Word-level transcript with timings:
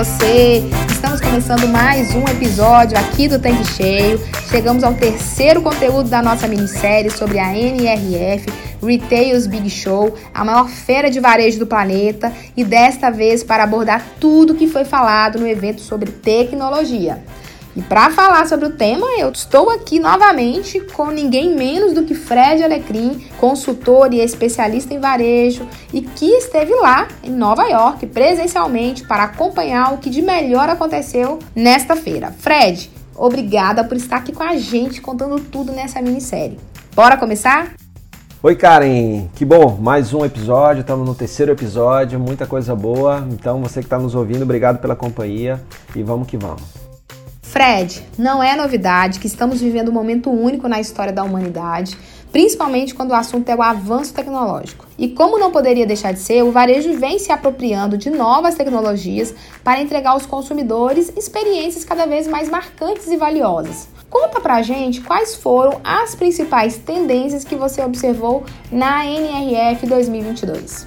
Você? 0.00 0.62
Estamos 0.90 1.20
começando 1.20 1.68
mais 1.68 2.14
um 2.14 2.24
episódio 2.24 2.96
aqui 2.96 3.28
do 3.28 3.38
Tanque 3.38 3.66
Cheio. 3.66 4.18
Chegamos 4.50 4.82
ao 4.82 4.94
terceiro 4.94 5.60
conteúdo 5.60 6.08
da 6.08 6.22
nossa 6.22 6.48
minissérie 6.48 7.10
sobre 7.10 7.38
a 7.38 7.54
NRF, 7.54 8.46
Retails 8.82 9.46
Big 9.46 9.68
Show, 9.68 10.14
a 10.32 10.42
maior 10.42 10.70
feira 10.70 11.10
de 11.10 11.20
varejo 11.20 11.58
do 11.58 11.66
planeta, 11.66 12.32
e 12.56 12.64
desta 12.64 13.10
vez 13.10 13.44
para 13.44 13.64
abordar 13.64 14.02
tudo 14.18 14.54
que 14.54 14.66
foi 14.66 14.86
falado 14.86 15.38
no 15.38 15.46
evento 15.46 15.82
sobre 15.82 16.10
tecnologia. 16.10 17.22
E 17.80 17.82
para 17.82 18.10
falar 18.10 18.46
sobre 18.46 18.66
o 18.66 18.72
tema, 18.72 19.06
eu 19.16 19.30
estou 19.30 19.70
aqui 19.70 19.98
novamente 19.98 20.78
com 20.80 21.06
ninguém 21.06 21.56
menos 21.56 21.94
do 21.94 22.02
que 22.02 22.14
Fred 22.14 22.62
Alecrim, 22.62 23.26
consultor 23.38 24.12
e 24.12 24.20
especialista 24.20 24.92
em 24.92 25.00
varejo, 25.00 25.66
e 25.90 26.02
que 26.02 26.26
esteve 26.26 26.74
lá 26.74 27.08
em 27.24 27.30
Nova 27.30 27.64
York 27.64 28.06
presencialmente 28.08 29.04
para 29.04 29.22
acompanhar 29.22 29.94
o 29.94 29.96
que 29.96 30.10
de 30.10 30.20
melhor 30.20 30.68
aconteceu 30.68 31.38
nesta 31.56 31.96
feira. 31.96 32.30
Fred, 32.38 32.90
obrigada 33.16 33.82
por 33.82 33.96
estar 33.96 34.16
aqui 34.16 34.32
com 34.32 34.42
a 34.42 34.58
gente 34.58 35.00
contando 35.00 35.40
tudo 35.40 35.72
nessa 35.72 36.02
minissérie. 36.02 36.60
Bora 36.94 37.16
começar? 37.16 37.72
Oi 38.42 38.56
Karen, 38.56 39.26
que 39.34 39.46
bom, 39.46 39.78
mais 39.80 40.12
um 40.12 40.22
episódio, 40.22 40.82
estamos 40.82 41.08
no 41.08 41.14
terceiro 41.14 41.52
episódio, 41.52 42.20
muita 42.20 42.46
coisa 42.46 42.76
boa. 42.76 43.26
Então 43.30 43.62
você 43.62 43.80
que 43.80 43.86
está 43.86 43.98
nos 43.98 44.14
ouvindo, 44.14 44.42
obrigado 44.42 44.80
pela 44.80 44.94
companhia 44.94 45.58
e 45.96 46.02
vamos 46.02 46.28
que 46.28 46.36
vamos. 46.36 46.89
Fred, 47.50 48.06
não 48.16 48.40
é 48.40 48.54
novidade 48.54 49.18
que 49.18 49.26
estamos 49.26 49.60
vivendo 49.60 49.88
um 49.88 49.92
momento 49.92 50.30
único 50.30 50.68
na 50.68 50.78
história 50.78 51.12
da 51.12 51.24
humanidade, 51.24 51.98
principalmente 52.30 52.94
quando 52.94 53.10
o 53.10 53.14
assunto 53.14 53.48
é 53.48 53.56
o 53.56 53.60
avanço 53.60 54.14
tecnológico. 54.14 54.86
E 54.96 55.08
como 55.08 55.36
não 55.36 55.50
poderia 55.50 55.84
deixar 55.84 56.12
de 56.12 56.20
ser, 56.20 56.44
o 56.44 56.52
varejo 56.52 56.96
vem 56.96 57.18
se 57.18 57.32
apropriando 57.32 57.98
de 57.98 58.08
novas 58.08 58.54
tecnologias 58.54 59.34
para 59.64 59.80
entregar 59.80 60.10
aos 60.10 60.26
consumidores 60.26 61.12
experiências 61.16 61.84
cada 61.84 62.06
vez 62.06 62.28
mais 62.28 62.48
marcantes 62.48 63.08
e 63.08 63.16
valiosas. 63.16 63.88
Conta 64.08 64.40
pra 64.40 64.62
gente 64.62 65.00
quais 65.00 65.34
foram 65.34 65.80
as 65.82 66.14
principais 66.14 66.76
tendências 66.76 67.42
que 67.42 67.56
você 67.56 67.82
observou 67.82 68.44
na 68.70 69.04
NRF 69.04 69.88
2022. 69.88 70.86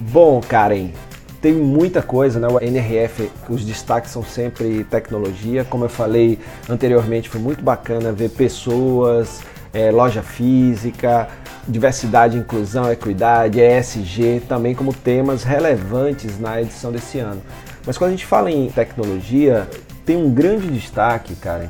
Bom, 0.00 0.40
Karen, 0.40 0.92
tem 1.40 1.52
muita 1.52 2.02
coisa, 2.02 2.38
né? 2.38 2.48
O 2.48 2.62
NRF, 2.62 3.30
os 3.48 3.64
destaques 3.64 4.10
são 4.10 4.22
sempre 4.22 4.84
tecnologia. 4.84 5.64
Como 5.64 5.84
eu 5.84 5.88
falei 5.88 6.38
anteriormente, 6.68 7.28
foi 7.28 7.40
muito 7.40 7.64
bacana 7.64 8.12
ver 8.12 8.30
pessoas, 8.30 9.40
é, 9.72 9.90
loja 9.90 10.22
física, 10.22 11.28
diversidade, 11.66 12.36
inclusão, 12.36 12.90
equidade, 12.92 13.60
ESG, 13.60 14.42
também 14.48 14.74
como 14.74 14.92
temas 14.92 15.42
relevantes 15.42 16.38
na 16.38 16.60
edição 16.60 16.92
desse 16.92 17.18
ano. 17.18 17.40
Mas 17.86 17.96
quando 17.96 18.08
a 18.08 18.12
gente 18.12 18.26
fala 18.26 18.50
em 18.50 18.68
tecnologia, 18.68 19.66
tem 20.04 20.16
um 20.16 20.30
grande 20.30 20.66
destaque, 20.68 21.34
Karen, 21.36 21.68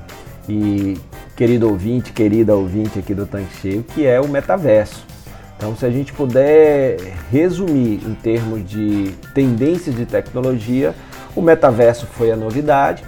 e 0.48 0.98
querido 1.36 1.69
ouvinte, 1.69 2.12
querida 2.12 2.56
ouvinte 2.56 2.98
aqui 2.98 3.14
do 3.14 3.25
Tanque 3.25 3.54
Cheio, 3.60 3.84
que 3.84 4.04
é 4.04 4.20
o 4.20 4.28
metaverso. 4.28 5.09
Então, 5.60 5.76
se 5.76 5.84
a 5.84 5.91
gente 5.91 6.10
puder 6.15 6.97
resumir 7.31 8.00
em 8.06 8.15
termos 8.15 8.66
de 8.66 9.12
tendências 9.34 9.94
de 9.94 10.06
tecnologia, 10.06 10.94
o 11.37 11.43
metaverso 11.43 12.06
foi 12.06 12.32
a 12.32 12.37
novidade, 12.37 13.04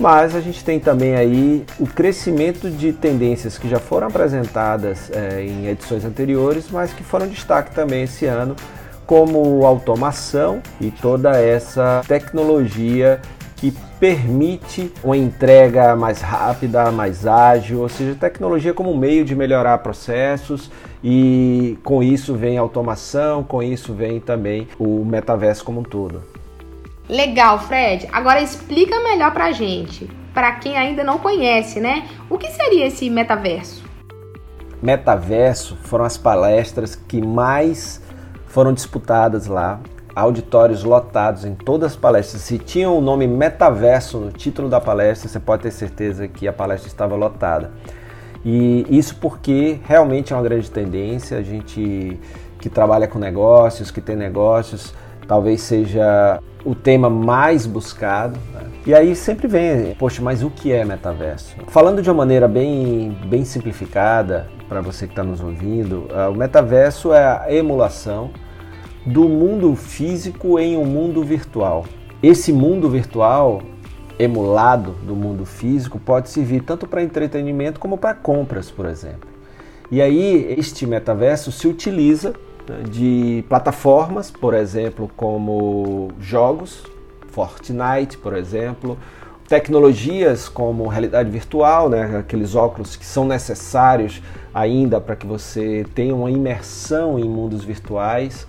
mas 0.00 0.34
a 0.34 0.40
gente 0.40 0.64
tem 0.64 0.80
também 0.80 1.14
aí 1.14 1.64
o 1.78 1.86
crescimento 1.86 2.68
de 2.68 2.92
tendências 2.92 3.56
que 3.56 3.68
já 3.68 3.78
foram 3.78 4.08
apresentadas 4.08 5.12
é, 5.12 5.44
em 5.44 5.68
edições 5.68 6.04
anteriores, 6.04 6.66
mas 6.72 6.92
que 6.92 7.04
foram 7.04 7.28
destaque 7.28 7.72
também 7.72 8.02
esse 8.02 8.26
ano, 8.26 8.56
como 9.06 9.64
automação 9.64 10.60
e 10.80 10.90
toda 10.90 11.40
essa 11.40 12.02
tecnologia 12.08 13.20
que 13.58 13.72
permite 14.00 14.92
uma 15.04 15.16
entrega 15.16 15.94
mais 15.94 16.20
rápida, 16.20 16.90
mais 16.90 17.28
ágil, 17.28 17.78
ou 17.82 17.88
seja, 17.88 18.16
tecnologia 18.18 18.74
como 18.74 18.92
meio 18.96 19.24
de 19.24 19.36
melhorar 19.36 19.78
processos 19.78 20.68
e 21.02 21.78
com 21.82 22.02
isso 22.02 22.34
vem 22.34 22.56
automação, 22.58 23.42
com 23.42 23.62
isso 23.62 23.92
vem 23.92 24.20
também 24.20 24.68
o 24.78 25.04
metaverso 25.04 25.64
como 25.64 25.80
um 25.80 25.84
todo. 25.84 26.22
Legal, 27.08 27.58
Fred. 27.58 28.08
Agora 28.12 28.40
explica 28.40 29.00
melhor 29.00 29.32
pra 29.32 29.50
gente, 29.50 30.08
para 30.32 30.52
quem 30.52 30.76
ainda 30.76 31.02
não 31.02 31.18
conhece, 31.18 31.80
né? 31.80 32.08
O 32.30 32.38
que 32.38 32.50
seria 32.50 32.86
esse 32.86 33.10
metaverso? 33.10 33.82
Metaverso 34.80 35.76
foram 35.82 36.04
as 36.04 36.16
palestras 36.16 36.94
que 36.94 37.20
mais 37.20 38.00
foram 38.46 38.72
disputadas 38.72 39.46
lá, 39.46 39.80
auditórios 40.14 40.84
lotados 40.84 41.44
em 41.44 41.54
todas 41.54 41.92
as 41.92 41.96
palestras. 41.96 42.42
Se 42.42 42.58
tinha 42.58 42.90
o 42.90 43.00
nome 43.00 43.26
metaverso 43.26 44.18
no 44.18 44.30
título 44.30 44.68
da 44.68 44.80
palestra, 44.80 45.28
você 45.28 45.40
pode 45.40 45.62
ter 45.62 45.70
certeza 45.70 46.28
que 46.28 46.46
a 46.46 46.52
palestra 46.52 46.88
estava 46.88 47.16
lotada. 47.16 47.72
E 48.44 48.86
isso 48.90 49.16
porque 49.16 49.78
realmente 49.84 50.32
é 50.32 50.36
uma 50.36 50.42
grande 50.42 50.70
tendência. 50.70 51.38
A 51.38 51.42
gente 51.42 52.18
que 52.58 52.70
trabalha 52.70 53.08
com 53.08 53.18
negócios, 53.18 53.90
que 53.90 54.00
tem 54.00 54.14
negócios, 54.14 54.94
talvez 55.26 55.60
seja 55.62 56.40
o 56.64 56.74
tema 56.74 57.10
mais 57.10 57.66
buscado. 57.66 58.38
Né? 58.54 58.60
E 58.86 58.94
aí 58.94 59.16
sempre 59.16 59.48
vem, 59.48 59.94
poxa, 59.96 60.22
mas 60.22 60.42
o 60.42 60.50
que 60.50 60.72
é 60.72 60.84
metaverso? 60.84 61.56
Falando 61.68 62.00
de 62.00 62.08
uma 62.08 62.18
maneira 62.18 62.46
bem, 62.46 63.16
bem 63.26 63.44
simplificada, 63.44 64.48
para 64.68 64.80
você 64.80 65.06
que 65.06 65.12
está 65.12 65.24
nos 65.24 65.40
ouvindo, 65.40 66.08
uh, 66.10 66.30
o 66.30 66.36
metaverso 66.36 67.12
é 67.12 67.24
a 67.24 67.52
emulação 67.52 68.30
do 69.04 69.28
mundo 69.28 69.74
físico 69.74 70.58
em 70.58 70.76
um 70.76 70.84
mundo 70.84 71.22
virtual. 71.24 71.84
Esse 72.22 72.52
mundo 72.52 72.88
virtual 72.88 73.60
emulado 74.22 74.92
do 75.02 75.16
mundo 75.16 75.44
físico 75.44 75.98
pode 75.98 76.30
servir 76.30 76.62
tanto 76.62 76.86
para 76.86 77.02
entretenimento 77.02 77.80
como 77.80 77.98
para 77.98 78.14
compras, 78.14 78.70
por 78.70 78.86
exemplo. 78.86 79.28
E 79.90 80.00
aí 80.00 80.54
este 80.58 80.86
metaverso 80.86 81.50
se 81.50 81.66
utiliza 81.66 82.32
né, 82.68 82.82
de 82.88 83.44
plataformas, 83.48 84.30
por 84.30 84.54
exemplo, 84.54 85.10
como 85.16 86.10
jogos, 86.20 86.84
Fortnite, 87.28 88.16
por 88.18 88.36
exemplo, 88.36 88.96
tecnologias 89.48 90.48
como 90.48 90.86
realidade 90.86 91.30
virtual, 91.30 91.88
né, 91.88 92.18
aqueles 92.18 92.54
óculos 92.54 92.96
que 92.96 93.04
são 93.04 93.26
necessários 93.26 94.22
ainda 94.54 95.00
para 95.00 95.16
que 95.16 95.26
você 95.26 95.84
tenha 95.94 96.14
uma 96.14 96.30
imersão 96.30 97.18
em 97.18 97.24
mundos 97.24 97.64
virtuais. 97.64 98.46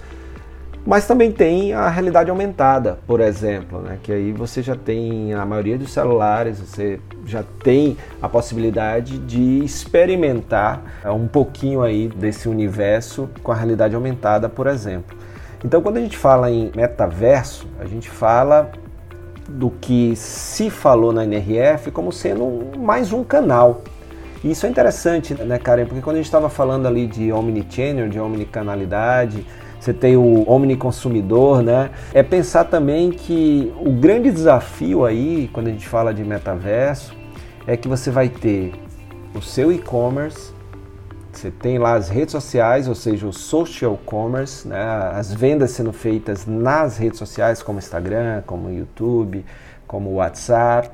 Mas 0.86 1.08
também 1.08 1.32
tem 1.32 1.74
a 1.74 1.88
realidade 1.88 2.30
aumentada, 2.30 3.00
por 3.08 3.22
exemplo, 3.22 3.80
né? 3.80 3.98
que 4.04 4.12
aí 4.12 4.34
você 4.34 4.62
já 4.62 4.76
tem, 4.76 5.34
na 5.34 5.46
maioria 5.46 5.78
dos 5.78 5.94
celulares, 5.94 6.60
você 6.60 7.00
já 7.26 7.42
tem 7.64 7.98
a 8.22 8.28
possibilidade 8.28 9.18
de 9.18 9.64
experimentar 9.64 10.82
é, 11.02 11.10
um 11.10 11.26
pouquinho 11.26 11.82
aí 11.82 12.10
desse 12.10 12.50
universo 12.50 13.30
com 13.42 13.54
a 13.54 13.56
realidade 13.56 13.96
aumentada, 13.96 14.50
por 14.50 14.68
exemplo. 14.68 15.16
Então, 15.64 15.82
quando 15.82 15.96
a 15.96 16.02
gente 16.02 16.18
fala 16.18 16.52
em 16.52 16.70
metaverso, 16.76 17.66
a 17.80 17.86
gente 17.86 18.10
fala 18.10 18.70
do 19.48 19.70
que 19.70 20.14
se 20.18 20.70
falou 20.70 21.14
na 21.14 21.24
NRF 21.24 21.92
como 21.92 22.12
sendo 22.12 22.78
mais 22.78 23.14
um 23.14 23.24
canal. 23.24 23.82
E 24.44 24.52
isso 24.52 24.66
é 24.66 24.70
interessante, 24.70 25.34
né, 25.34 25.58
Karen? 25.58 25.86
Porque 25.86 26.02
quando 26.02 26.18
a 26.18 26.20
gente 26.20 26.26
estava 26.26 26.50
falando 26.50 26.86
ali 26.86 27.08
de 27.08 27.32
omnichannel, 27.32 28.10
de 28.10 28.20
omnicanalidade, 28.20 29.46
você 29.84 29.92
tem 29.92 30.16
o 30.16 30.50
omniconsumidor, 30.50 31.62
né? 31.62 31.92
É 32.14 32.24
pensar 32.24 32.64
também 32.64 33.12
que 33.12 33.74
o 33.78 33.92
grande 33.92 34.32
desafio 34.32 35.04
aí, 35.04 35.50
quando 35.52 35.68
a 35.68 35.72
gente 35.72 35.90
fala 35.90 36.14
de 36.14 36.24
metaverso, 36.24 37.14
é 37.68 37.76
que 37.76 37.86
você 37.86 38.10
vai 38.10 38.30
ter 38.30 38.72
o 39.36 39.42
seu 39.42 39.74
e-commerce, 39.74 40.54
você 41.34 41.52
tem 41.52 41.78
lá 41.78 41.96
as 41.96 42.08
redes 42.08 42.32
sociais, 42.32 42.88
ou 42.88 42.96
seja, 42.96 43.28
o 43.28 43.34
social 43.34 44.00
commerce, 44.06 44.66
né? 44.66 44.82
as 45.14 45.34
vendas 45.34 45.72
sendo 45.72 45.92
feitas 45.92 46.46
nas 46.46 46.98
redes 46.98 47.20
sociais, 47.20 47.62
como 47.62 47.78
Instagram, 47.78 48.42
como 48.46 48.72
YouTube, 48.72 49.44
como 49.86 50.14
WhatsApp. 50.14 50.92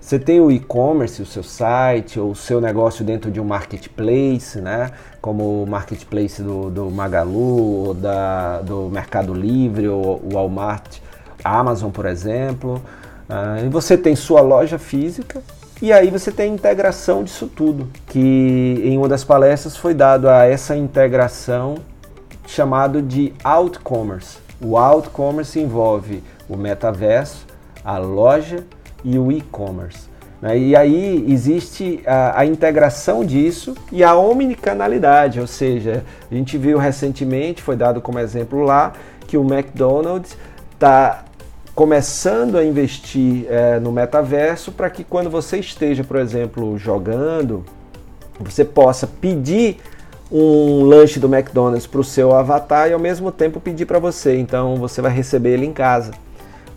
Você 0.00 0.18
tem 0.18 0.40
o 0.40 0.50
e-commerce, 0.50 1.20
o 1.20 1.26
seu 1.26 1.42
site, 1.42 2.18
ou 2.18 2.30
o 2.30 2.34
seu 2.34 2.60
negócio 2.60 3.04
dentro 3.04 3.30
de 3.30 3.40
um 3.40 3.44
marketplace, 3.44 4.60
né? 4.60 4.90
Como 5.20 5.62
o 5.62 5.66
marketplace 5.66 6.42
do, 6.42 6.70
do 6.70 6.90
Magalu, 6.90 7.86
ou 7.86 7.94
da, 7.94 8.60
do 8.62 8.88
Mercado 8.88 9.34
Livre, 9.34 9.86
ou 9.88 10.20
o 10.24 10.34
Walmart, 10.34 10.98
Amazon, 11.44 11.90
por 11.90 12.06
exemplo. 12.06 12.82
Uh, 13.28 13.66
e 13.66 13.68
você 13.68 13.96
tem 13.96 14.16
sua 14.16 14.40
loja 14.40 14.78
física 14.78 15.40
e 15.82 15.94
aí 15.94 16.10
você 16.10 16.30
tem 16.30 16.50
a 16.50 16.54
integração 16.54 17.24
disso 17.24 17.46
tudo, 17.46 17.88
que 18.06 18.82
em 18.84 18.98
uma 18.98 19.08
das 19.08 19.24
palestras 19.24 19.76
foi 19.76 19.94
dado 19.94 20.28
a 20.28 20.44
essa 20.44 20.76
integração 20.76 21.76
chamado 22.46 23.00
de 23.00 23.32
Outcommerce. 23.42 24.38
O 24.60 24.76
Outcommerce 24.76 25.58
envolve 25.58 26.22
o 26.48 26.56
metaverso, 26.56 27.46
a 27.82 27.96
loja 27.96 28.62
e 29.04 29.18
o 29.18 29.30
e-commerce. 29.30 30.08
Né? 30.40 30.58
E 30.58 30.76
aí 30.76 31.24
existe 31.28 32.00
a, 32.06 32.40
a, 32.40 32.46
integração 32.46 33.24
disso 33.24 33.74
e 33.92 34.02
a 34.02 34.14
omnicanalidade, 34.14 35.40
ou 35.40 35.46
seja, 35.46 36.04
a 36.30 36.34
gente 36.34 36.56
viu 36.56 36.78
recentemente, 36.78 37.62
foi 37.62 37.76
dado 37.76 38.00
como 38.00 38.18
exemplo 38.18 38.62
lá, 38.62 38.92
que 39.26 39.36
o 39.36 39.42
McDonald's 39.42 40.36
está 40.74 41.24
começando 41.74 42.56
a 42.56 42.64
investir 42.64 43.46
é, 43.48 43.78
no 43.78 43.92
metaverso 43.92 44.72
para 44.72 44.90
que 44.90 45.04
quando 45.04 45.30
você 45.30 45.58
esteja, 45.58 46.02
por 46.02 46.16
exemplo, 46.16 46.76
jogando, 46.76 47.64
você 48.38 48.64
possa 48.64 49.06
pedir 49.06 49.78
um 50.32 50.84
lanche 50.84 51.18
do 51.18 51.32
McDonald's 51.32 51.86
para 51.86 52.00
o 52.00 52.04
seu 52.04 52.34
avatar 52.34 52.88
e 52.88 52.92
ao 52.92 52.98
mesmo 52.98 53.32
tempo 53.32 53.60
pedir 53.60 53.84
para 53.84 53.98
você. 53.98 54.38
Então 54.38 54.76
você 54.76 55.02
vai 55.02 55.12
receber 55.12 55.50
ele 55.50 55.66
em 55.66 55.72
casa. 55.72 56.12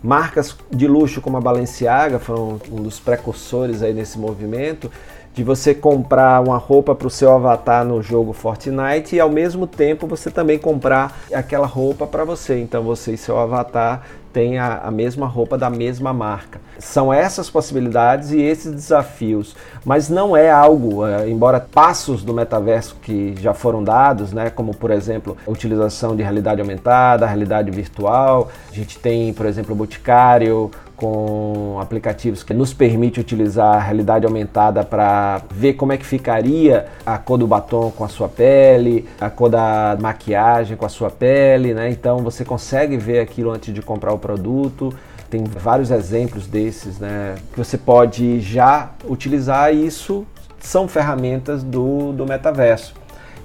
Marcas 0.04 0.54
de 0.70 0.86
luxo 0.86 1.22
como 1.22 1.38
a 1.38 1.40
Balenciaga 1.40 2.18
foram 2.18 2.60
um 2.70 2.82
dos 2.82 3.00
precursores 3.00 3.80
aí 3.80 3.94
nesse 3.94 4.18
movimento 4.18 4.92
de 5.34 5.42
você 5.42 5.74
comprar 5.74 6.40
uma 6.40 6.56
roupa 6.56 6.94
para 6.94 7.08
o 7.08 7.10
seu 7.10 7.32
avatar 7.32 7.84
no 7.84 8.00
jogo 8.00 8.32
Fortnite 8.32 9.16
e 9.16 9.20
ao 9.20 9.28
mesmo 9.28 9.66
tempo 9.66 10.06
você 10.06 10.30
também 10.30 10.58
comprar 10.58 11.18
aquela 11.32 11.66
roupa 11.66 12.06
para 12.06 12.24
você. 12.24 12.60
Então 12.60 12.84
você 12.84 13.14
e 13.14 13.18
seu 13.18 13.36
avatar 13.36 14.02
tem 14.32 14.58
a, 14.58 14.78
a, 14.78 14.90
mesma 14.90 15.26
roupa 15.26 15.56
da 15.56 15.70
mesma 15.70 16.12
marca. 16.12 16.60
São 16.80 17.12
essas 17.12 17.48
possibilidades 17.48 18.32
e 18.32 18.40
esses 18.42 18.72
desafios, 18.72 19.54
mas 19.84 20.08
não 20.08 20.36
é 20.36 20.50
algo, 20.50 21.06
é, 21.06 21.28
embora 21.28 21.60
passos 21.60 22.24
do 22.24 22.34
metaverso 22.34 22.96
que 23.00 23.34
já 23.40 23.54
foram 23.54 23.82
dados, 23.84 24.32
né, 24.32 24.50
como 24.50 24.74
por 24.74 24.90
exemplo 24.90 25.36
a 25.46 25.50
utilização 25.50 26.16
de 26.16 26.22
realidade 26.22 26.60
aumentada, 26.60 27.26
realidade 27.26 27.70
virtual, 27.70 28.50
a 28.68 28.74
gente 28.74 28.98
tem, 28.98 29.32
por 29.32 29.46
exemplo, 29.46 29.72
o 29.72 29.76
Boticário, 29.76 30.68
com 30.96 31.78
aplicativos 31.80 32.42
que 32.42 32.54
nos 32.54 32.72
permite 32.72 33.20
utilizar 33.20 33.76
a 33.76 33.80
realidade 33.80 34.26
aumentada 34.26 34.84
para 34.84 35.42
ver 35.50 35.74
como 35.74 35.92
é 35.92 35.96
que 35.96 36.06
ficaria 36.06 36.86
a 37.04 37.18
cor 37.18 37.38
do 37.38 37.46
batom 37.46 37.90
com 37.90 38.04
a 38.04 38.08
sua 38.08 38.28
pele, 38.28 39.08
a 39.20 39.28
cor 39.28 39.50
da 39.50 39.96
maquiagem 40.00 40.76
com 40.76 40.86
a 40.86 40.88
sua 40.88 41.10
pele, 41.10 41.74
né? 41.74 41.90
Então 41.90 42.18
você 42.18 42.44
consegue 42.44 42.96
ver 42.96 43.20
aquilo 43.20 43.50
antes 43.50 43.72
de 43.72 43.82
comprar 43.82 44.12
o 44.12 44.18
produto. 44.18 44.92
Tem 45.28 45.42
vários 45.44 45.90
exemplos 45.90 46.46
desses, 46.46 46.98
né? 46.98 47.34
Que 47.52 47.58
você 47.58 47.76
pode 47.76 48.40
já 48.40 48.90
utilizar 49.08 49.74
isso 49.74 50.26
são 50.64 50.88
ferramentas 50.88 51.62
do, 51.62 52.12
do 52.12 52.26
metaverso. 52.26 52.94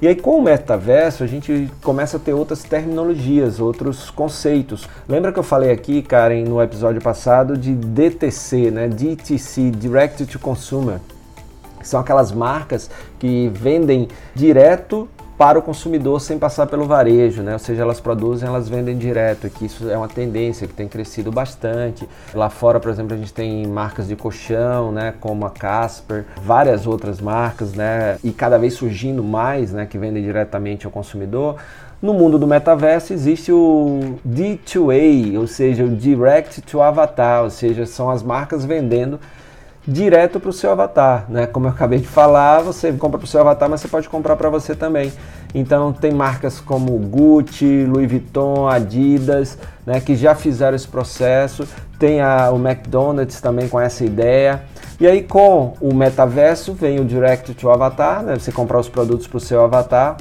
E 0.02 0.08
aí 0.08 0.16
com 0.16 0.38
o 0.38 0.42
metaverso 0.42 1.26
a 1.26 1.28
gente 1.28 1.70
começa 1.84 2.16
a 2.16 2.20
ter 2.20 2.34
outras 2.34 2.64
terminologias, 2.64 3.60
outros 3.60 4.10
conceitos. 4.10 4.88
Lembra 5.08 5.34
que 5.34 5.40
eu 5.40 5.44
falei 5.44 5.72
aqui, 5.72 6.02
Karen, 6.02 6.46
no 6.46 6.62
episódio 6.62 7.02
passado 7.02 7.58
de 7.58 7.76
DTC, 7.76 8.72
né? 8.72 8.88
DTC, 8.88 9.72
Direct 9.72 10.26
to 10.26 10.40
Consumer. 10.40 11.00
São 11.84 12.00
aquelas 12.00 12.32
marcas 12.32 12.90
que 13.20 13.50
vendem 13.54 14.08
direto 14.34 15.08
para 15.40 15.58
o 15.58 15.62
consumidor 15.62 16.20
sem 16.20 16.38
passar 16.38 16.68
pelo 16.68 16.84
varejo, 16.84 17.42
né? 17.42 17.54
Ou 17.54 17.60
seja, 17.60 17.82
elas 17.82 18.02
produzem, 18.02 18.46
elas 18.46 18.68
vendem 18.68 18.98
direto, 18.98 19.50
que 19.50 19.68
isso 19.68 19.90
é 19.90 19.96
uma 19.96 20.10
tendência 20.10 20.68
que 20.68 20.74
tem 20.74 20.86
crescido 20.86 21.32
bastante. 21.32 22.06
Lá 22.34 22.50
fora, 22.50 22.78
por 22.78 22.92
exemplo, 22.92 23.14
a 23.14 23.18
gente 23.18 23.32
tem 23.32 23.66
marcas 23.66 24.10
de 24.10 24.18
colchão, 24.18 24.92
né, 24.92 25.14
como 25.22 25.46
a 25.46 25.50
Casper, 25.50 26.26
várias 26.44 26.86
outras 26.86 27.22
marcas, 27.22 27.72
né, 27.74 28.18
e 28.22 28.34
cada 28.34 28.58
vez 28.58 28.74
surgindo 28.74 29.24
mais, 29.24 29.72
né, 29.72 29.86
que 29.86 29.98
vendem 29.98 30.22
diretamente 30.22 30.86
ao 30.86 30.92
consumidor. 30.92 31.56
No 32.02 32.14
mundo 32.14 32.38
do 32.38 32.46
metaverso 32.46 33.14
existe 33.14 33.50
o 33.50 34.18
D2A, 34.28 35.40
ou 35.40 35.48
seja, 35.48 35.86
o 35.86 35.96
Direct 35.96 36.62
to 36.64 36.82
Avatar, 36.82 37.44
ou 37.44 37.50
seja, 37.50 37.86
são 37.86 38.10
as 38.10 38.22
marcas 38.22 38.66
vendendo 38.66 39.18
direto 39.88 40.40
para 40.40 40.50
o 40.50 40.54
seu 40.54 40.72
avatar, 40.72 41.26
né? 41.30 41.48
Como 41.48 41.66
eu 41.66 41.72
acabei 41.72 42.00
de 42.00 42.08
falar, 42.08 42.62
você 42.62 42.92
compra 42.94 43.18
para 43.18 43.26
o 43.26 43.28
seu 43.28 43.42
avatar, 43.42 43.70
mas 43.70 43.82
você 43.82 43.88
pode 43.88 44.10
comprar 44.10 44.36
para 44.36 44.50
você 44.50 44.76
também. 44.76 45.12
Então 45.54 45.92
tem 45.92 46.12
marcas 46.12 46.60
como 46.60 46.92
Gucci, 47.00 47.86
Louis 47.86 48.10
Vuitton, 48.10 48.68
Adidas, 48.68 49.58
né, 49.86 50.00
que 50.00 50.16
já 50.16 50.36
fizeram 50.36 50.76
esse 50.76 50.88
processo. 50.88 51.68
Tem 51.98 52.22
a, 52.22 52.52
o 52.52 52.58
McDonald's 52.58 53.42
também 53.42 53.68
com 53.68 53.80
essa 53.80 54.06
ideia. 54.06 54.64
E 55.00 55.08
aí 55.08 55.24
com 55.24 55.74
o 55.82 55.94
metaverso 55.94 56.74
vem 56.74 57.00
o 57.00 57.06
Direct 57.06 57.54
to 57.54 57.70
Avatar, 57.70 58.22
né? 58.22 58.36
Você 58.38 58.52
comprar 58.52 58.80
os 58.80 58.90
produtos 58.90 59.28
para 59.28 59.38
o 59.38 59.40
seu 59.40 59.64
avatar. 59.64 60.18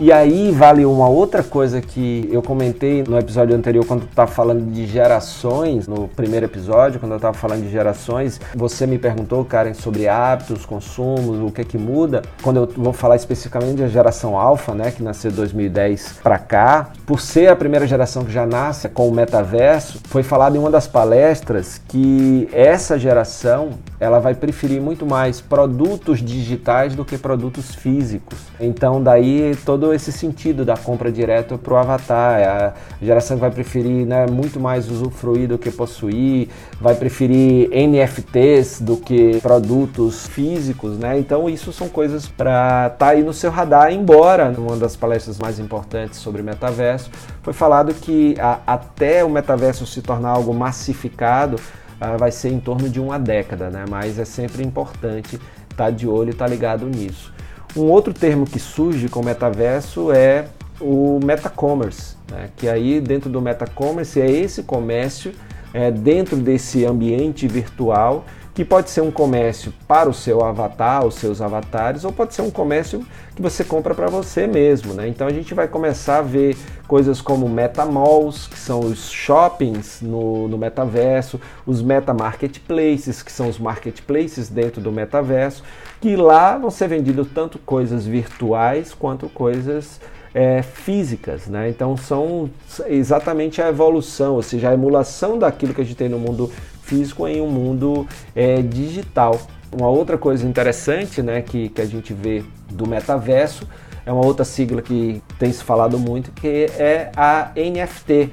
E 0.00 0.12
aí 0.12 0.52
vale 0.52 0.86
uma 0.86 1.08
outra 1.08 1.42
coisa 1.42 1.80
que 1.80 2.28
eu 2.30 2.40
comentei 2.40 3.02
no 3.02 3.18
episódio 3.18 3.56
anterior, 3.56 3.84
quando 3.84 4.04
estava 4.04 4.30
falando 4.30 4.70
de 4.70 4.86
gerações, 4.86 5.88
no 5.88 6.06
primeiro 6.06 6.46
episódio, 6.46 7.00
quando 7.00 7.10
eu 7.10 7.16
estava 7.16 7.36
falando 7.36 7.64
de 7.64 7.68
gerações, 7.68 8.40
você 8.54 8.86
me 8.86 8.96
perguntou, 8.96 9.44
Karen, 9.44 9.74
sobre 9.74 10.06
hábitos, 10.06 10.64
consumos, 10.64 11.40
o 11.40 11.50
que 11.50 11.62
é 11.62 11.64
que 11.64 11.76
muda. 11.76 12.22
Quando 12.44 12.58
eu 12.58 12.72
vou 12.76 12.92
falar 12.92 13.16
especificamente 13.16 13.78
da 13.78 13.88
geração 13.88 14.38
alfa, 14.38 14.72
né, 14.72 14.92
que 14.92 15.02
nasceu 15.02 15.32
de 15.32 15.36
2010 15.38 16.20
para 16.22 16.38
cá, 16.38 16.92
por 17.04 17.20
ser 17.20 17.48
a 17.48 17.56
primeira 17.56 17.84
geração 17.84 18.24
que 18.24 18.30
já 18.30 18.46
nasce 18.46 18.88
com 18.88 19.08
o 19.08 19.12
metaverso, 19.12 19.98
foi 20.04 20.22
falado 20.22 20.54
em 20.54 20.60
uma 20.60 20.70
das 20.70 20.86
palestras 20.86 21.80
que 21.88 22.48
essa 22.52 22.96
geração 22.96 23.70
ela 23.98 24.20
vai 24.20 24.34
preferir 24.34 24.80
muito 24.80 25.04
mais 25.04 25.40
produtos 25.40 26.20
digitais 26.22 26.94
do 26.94 27.04
que 27.04 27.18
produtos 27.18 27.74
físicos. 27.74 28.38
Então 28.60 29.02
daí 29.02 29.56
todo 29.64 29.87
esse 29.92 30.12
sentido 30.12 30.64
da 30.64 30.76
compra 30.76 31.10
direta 31.10 31.56
para 31.56 31.74
o 31.74 31.76
avatar. 31.76 32.40
É 32.40 32.46
a 32.46 32.74
geração 33.00 33.36
vai 33.36 33.50
preferir 33.50 34.06
né, 34.06 34.26
muito 34.26 34.58
mais 34.58 34.90
usufruir 34.90 35.48
do 35.48 35.58
que 35.58 35.70
possuir, 35.70 36.48
vai 36.80 36.94
preferir 36.94 37.70
NFTs 37.70 38.80
do 38.80 38.96
que 38.96 39.40
produtos 39.40 40.26
físicos, 40.26 40.98
né? 40.98 41.18
Então 41.18 41.48
isso 41.48 41.72
são 41.72 41.88
coisas 41.88 42.26
para 42.26 42.86
estar 42.86 42.96
tá 42.98 43.08
aí 43.08 43.22
no 43.22 43.32
seu 43.32 43.50
radar, 43.50 43.92
embora 43.92 44.50
numa 44.50 44.76
das 44.76 44.96
palestras 44.96 45.38
mais 45.38 45.58
importantes 45.58 46.18
sobre 46.18 46.42
metaverso 46.42 47.10
foi 47.48 47.54
falado 47.54 47.94
que 47.94 48.34
a, 48.38 48.60
até 48.66 49.24
o 49.24 49.30
metaverso 49.30 49.86
se 49.86 50.02
tornar 50.02 50.28
algo 50.28 50.52
massificado, 50.52 51.56
uh, 51.56 52.18
vai 52.18 52.30
ser 52.30 52.50
em 52.50 52.60
torno 52.60 52.90
de 52.90 53.00
uma 53.00 53.18
década, 53.18 53.70
né? 53.70 53.86
Mas 53.88 54.18
é 54.18 54.24
sempre 54.26 54.62
importante 54.62 55.36
estar 55.70 55.84
tá 55.84 55.90
de 55.90 56.06
olho 56.06 56.28
e 56.28 56.32
estar 56.32 56.44
tá 56.44 56.50
ligado 56.50 56.84
nisso. 56.84 57.32
Um 57.76 57.84
outro 57.84 58.12
termo 58.12 58.46
que 58.46 58.58
surge 58.58 59.08
com 59.08 59.20
o 59.20 59.24
metaverso 59.24 60.10
é 60.12 60.46
o 60.80 61.20
metacommerce, 61.24 62.16
né? 62.30 62.50
que 62.56 62.68
aí 62.68 63.00
dentro 63.00 63.28
do 63.28 63.40
metacommerce 63.40 64.20
é 64.20 64.30
esse 64.30 64.62
comércio 64.62 65.32
é, 65.72 65.90
dentro 65.90 66.36
desse 66.36 66.84
ambiente 66.84 67.46
virtual 67.46 68.24
que 68.58 68.64
pode 68.64 68.90
ser 68.90 69.02
um 69.02 69.10
comércio 69.12 69.72
para 69.86 70.10
o 70.10 70.12
seu 70.12 70.44
avatar, 70.44 71.06
os 71.06 71.14
seus 71.14 71.40
avatares, 71.40 72.04
ou 72.04 72.12
pode 72.12 72.34
ser 72.34 72.42
um 72.42 72.50
comércio 72.50 73.06
que 73.36 73.40
você 73.40 73.62
compra 73.62 73.94
para 73.94 74.08
você 74.08 74.48
mesmo, 74.48 74.94
né? 74.94 75.06
Então 75.06 75.28
a 75.28 75.32
gente 75.32 75.54
vai 75.54 75.68
começar 75.68 76.18
a 76.18 76.22
ver 76.22 76.56
coisas 76.88 77.20
como 77.20 77.48
metamalls, 77.48 78.48
que 78.48 78.58
são 78.58 78.80
os 78.80 79.12
shoppings 79.12 80.00
no, 80.02 80.48
no 80.48 80.58
metaverso, 80.58 81.40
os 81.64 81.80
meta 81.80 82.12
marketplaces, 82.12 83.22
que 83.22 83.30
são 83.30 83.48
os 83.48 83.60
marketplaces 83.60 84.48
dentro 84.48 84.80
do 84.80 84.90
metaverso, 84.90 85.62
que 86.00 86.16
lá 86.16 86.56
vão 86.56 86.70
ser 86.70 86.88
vendidas 86.88 87.26
tanto 87.34 87.58
coisas 87.58 88.06
virtuais 88.06 88.94
quanto 88.94 89.28
coisas 89.28 90.00
é, 90.34 90.62
físicas, 90.62 91.46
né? 91.46 91.68
Então 91.68 91.96
são 91.96 92.50
exatamente 92.86 93.60
a 93.60 93.68
evolução, 93.68 94.34
ou 94.34 94.42
seja, 94.42 94.70
a 94.70 94.74
emulação 94.74 95.38
daquilo 95.38 95.74
que 95.74 95.80
a 95.80 95.84
gente 95.84 95.96
tem 95.96 96.08
no 96.08 96.18
mundo 96.18 96.50
físico 96.82 97.26
em 97.26 97.40
um 97.40 97.48
mundo 97.48 98.06
é, 98.34 98.62
digital. 98.62 99.40
Uma 99.70 99.88
outra 99.88 100.16
coisa 100.16 100.46
interessante 100.46 101.22
né, 101.22 101.42
que, 101.42 101.68
que 101.68 101.82
a 101.82 101.84
gente 101.84 102.14
vê 102.14 102.42
do 102.70 102.88
metaverso 102.88 103.68
é 104.06 104.12
uma 104.12 104.24
outra 104.24 104.44
sigla 104.44 104.80
que 104.80 105.22
tem 105.38 105.52
se 105.52 105.62
falado 105.62 105.98
muito, 105.98 106.32
que 106.32 106.66
é 106.78 107.10
a 107.14 107.50
NFT, 107.54 108.30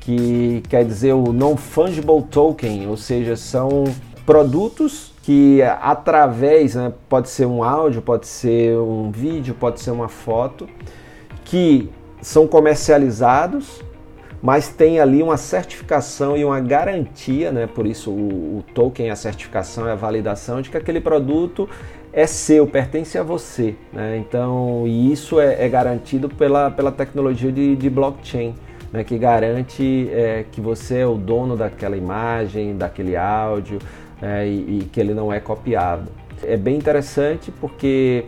que 0.00 0.62
quer 0.68 0.84
dizer 0.84 1.12
o 1.12 1.32
Non-Fungible 1.32 2.22
Token, 2.28 2.88
ou 2.88 2.96
seja, 2.96 3.36
são 3.36 3.84
produtos 4.26 5.13
que 5.24 5.62
através, 5.62 6.74
né, 6.74 6.92
pode 7.08 7.30
ser 7.30 7.46
um 7.46 7.64
áudio, 7.64 8.02
pode 8.02 8.26
ser 8.26 8.76
um 8.76 9.10
vídeo, 9.10 9.54
pode 9.58 9.80
ser 9.80 9.90
uma 9.90 10.08
foto, 10.08 10.68
que 11.44 11.88
são 12.20 12.46
comercializados 12.46 13.82
mas 14.42 14.68
tem 14.68 15.00
ali 15.00 15.22
uma 15.22 15.38
certificação 15.38 16.36
e 16.36 16.44
uma 16.44 16.60
garantia, 16.60 17.50
né? 17.50 17.66
Por 17.66 17.86
isso 17.86 18.10
o, 18.10 18.58
o 18.58 18.64
token, 18.74 19.08
a 19.08 19.16
certificação, 19.16 19.88
é 19.88 19.92
a 19.92 19.94
validação 19.94 20.60
de 20.60 20.68
que 20.68 20.76
aquele 20.76 21.00
produto 21.00 21.66
é 22.12 22.26
seu, 22.26 22.66
pertence 22.66 23.16
a 23.16 23.22
você, 23.22 23.74
né? 23.90 24.18
Então, 24.18 24.86
e 24.86 25.10
isso 25.10 25.40
é, 25.40 25.64
é 25.64 25.66
garantido 25.66 26.28
pela, 26.28 26.70
pela 26.70 26.92
tecnologia 26.92 27.50
de, 27.50 27.74
de 27.74 27.88
blockchain. 27.88 28.54
né, 28.92 29.02
que 29.02 29.16
garante 29.16 30.10
é, 30.12 30.44
que 30.52 30.60
você 30.60 30.98
é 30.98 31.06
o 31.06 31.14
dono 31.14 31.56
daquela 31.56 31.96
imagem, 31.96 32.76
daquele 32.76 33.16
áudio 33.16 33.78
é, 34.22 34.46
e, 34.46 34.78
e 34.80 34.88
que 34.92 35.00
ele 35.00 35.14
não 35.14 35.32
é 35.32 35.40
copiado. 35.40 36.10
É 36.42 36.56
bem 36.56 36.76
interessante 36.76 37.50
porque 37.60 38.24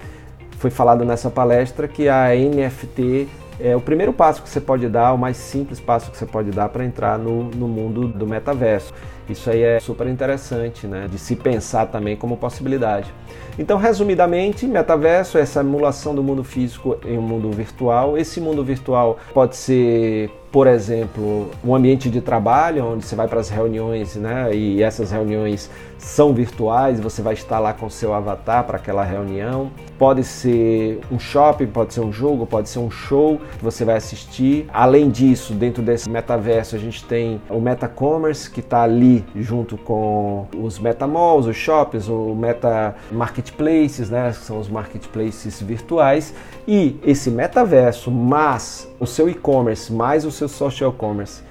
foi 0.59 0.71
falado 0.71 1.05
nessa 1.05 1.31
palestra 1.31 1.87
que 1.87 2.09
a 2.09 2.29
NFT 2.35 3.29
é 3.59 3.75
o 3.75 3.81
primeiro 3.81 4.13
passo 4.13 4.43
que 4.43 4.49
você 4.49 4.61
pode 4.61 4.89
dar, 4.89 5.13
o 5.13 5.19
mais 5.19 5.37
simples 5.37 5.81
passo 5.81 6.11
que 6.11 6.17
você 6.17 6.27
pode 6.27 6.51
dar 6.51 6.69
para 6.69 6.85
entrar 6.85 7.19
no, 7.19 7.45
no 7.45 7.67
mundo 7.67 8.09
do 8.09 8.27
metaverso. 8.27 8.93
Isso 9.29 9.51
aí 9.51 9.63
é 9.63 9.81
super 9.81 10.07
interessante, 10.07 10.87
né? 10.87 11.07
De 11.11 11.19
se 11.19 11.37
pensar 11.37 11.87
também 11.87 12.17
como 12.17 12.37
possibilidade. 12.37 13.13
Então, 13.59 13.79
resumidamente, 13.79 14.67
metaverso 14.67 15.39
é 15.39 15.41
essa 15.41 15.61
emulação 15.61 16.15
do 16.15 16.23
mundo 16.23 16.45
físico 16.45 16.99
em 17.05 17.17
um 17.19 17.23
mundo 17.23 17.51
virtual. 17.51 18.19
Esse 18.19 18.41
mundo 18.41 18.63
virtual 18.63 19.19
pode 19.33 19.57
ser 19.57 20.31
por 20.57 20.67
exemplo, 20.67 21.51
um 21.63 21.75
ambiente 21.75 22.09
de 22.09 22.23
trabalho 22.23 22.83
onde 22.83 23.05
você 23.05 23.15
vai 23.15 23.29
para 23.29 23.41
as 23.41 23.51
reuniões, 23.51 24.17
né? 24.17 24.55
E 24.55 24.83
essas 24.83 25.11
reuniões 25.11 25.71
são 25.99 26.33
virtuais, 26.33 26.99
você 26.99 27.21
vai 27.21 27.35
estar 27.35 27.59
lá 27.59 27.75
com 27.75 27.91
seu 27.91 28.15
avatar 28.15 28.65
para 28.65 28.79
aquela 28.79 29.05
reunião. 29.05 29.71
Pode 29.99 30.25
ser 30.25 31.01
um 31.11 31.19
shopping, 31.19 31.67
pode 31.67 31.93
ser 31.93 32.01
um 32.01 32.11
jogo, 32.11 32.47
pode 32.47 32.71
ser 32.71 32.79
um 32.79 32.91
show 32.91 33.39
que 33.59 33.63
você 33.63 33.85
vai 33.85 33.97
assistir. 33.97 34.67
Além 34.73 35.11
disso, 35.11 35.53
dentro 35.53 35.83
desse 35.83 36.09
metaverso, 36.09 36.75
a 36.75 36.79
gente 36.79 37.05
tem 37.05 37.39
o 37.51 37.61
MetaCommerce 37.61 38.51
que 38.51 38.61
está 38.61 38.83
ali 38.83 39.16
junto 39.37 39.77
com 39.77 40.47
os 40.57 40.79
MetaMalls, 40.79 41.47
os 41.47 41.57
shoppings, 41.57 42.09
o 42.09 42.35
Meta 42.35 42.95
Marketplaces, 43.11 44.11
né? 44.11 44.31
Que 44.31 44.45
são 44.45 44.59
os 44.59 44.69
marketplaces 44.69 45.61
virtuais. 45.61 46.35
E 46.67 46.99
esse 47.05 47.31
metaverso, 47.31 48.11
mais 48.11 48.89
o 48.99 49.07
seu 49.07 49.29
e-commerce, 49.29 49.93
mais 49.93 50.25
o 50.25 50.31
seu 50.31 50.49
social 50.49 50.93
commerce, 50.93 51.43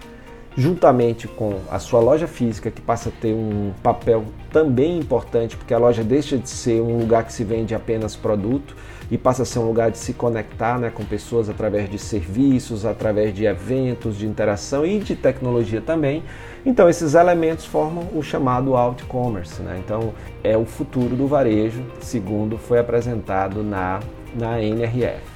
juntamente 0.57 1.27
com 1.27 1.59
a 1.69 1.79
sua 1.79 1.99
loja 1.99 2.27
física, 2.27 2.71
que 2.71 2.81
passa 2.81 3.09
a 3.09 3.11
ter 3.11 3.33
um 3.33 3.73
papel 3.83 4.25
também 4.51 4.97
importante, 4.97 5.57
porque 5.57 5.73
a 5.73 5.77
loja 5.77 6.03
deixa 6.03 6.37
de 6.37 6.49
ser 6.49 6.81
um 6.81 6.97
lugar 6.97 7.25
que 7.25 7.33
se 7.33 7.43
vende 7.43 7.75
apenas 7.75 8.15
produto 8.15 8.75
e 9.11 9.17
passa 9.17 9.43
a 9.43 9.45
ser 9.45 9.59
um 9.59 9.67
lugar 9.67 9.91
de 9.91 9.97
se 9.97 10.13
conectar 10.13 10.79
né, 10.79 10.89
com 10.89 11.03
pessoas 11.03 11.49
através 11.49 11.89
de 11.89 11.99
serviços, 11.99 12.85
através 12.85 13.33
de 13.33 13.45
eventos, 13.45 14.17
de 14.17 14.25
interação 14.25 14.85
e 14.85 14.99
de 14.99 15.15
tecnologia 15.15 15.81
também. 15.81 16.23
Então, 16.65 16.89
esses 16.89 17.13
elementos 17.13 17.65
formam 17.65 18.07
o 18.15 18.23
chamado 18.23 18.75
out-commerce. 18.75 19.61
Né? 19.61 19.79
Então, 19.83 20.13
é 20.43 20.57
o 20.57 20.65
futuro 20.65 21.15
do 21.15 21.27
varejo, 21.27 21.83
segundo 21.99 22.57
foi 22.57 22.79
apresentado 22.79 23.61
na 23.61 23.99
na 24.35 24.61
NRF. 24.61 25.34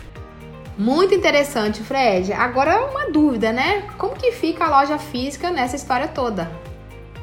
Muito 0.80 1.14
interessante, 1.14 1.84
Fred. 1.84 2.32
Agora 2.32 2.86
uma 2.86 3.12
dúvida, 3.12 3.52
né? 3.52 3.84
Como 3.98 4.16
que 4.16 4.32
fica 4.32 4.64
a 4.64 4.80
loja 4.80 4.98
física 4.98 5.52
nessa 5.52 5.76
história 5.76 6.08
toda? 6.08 6.50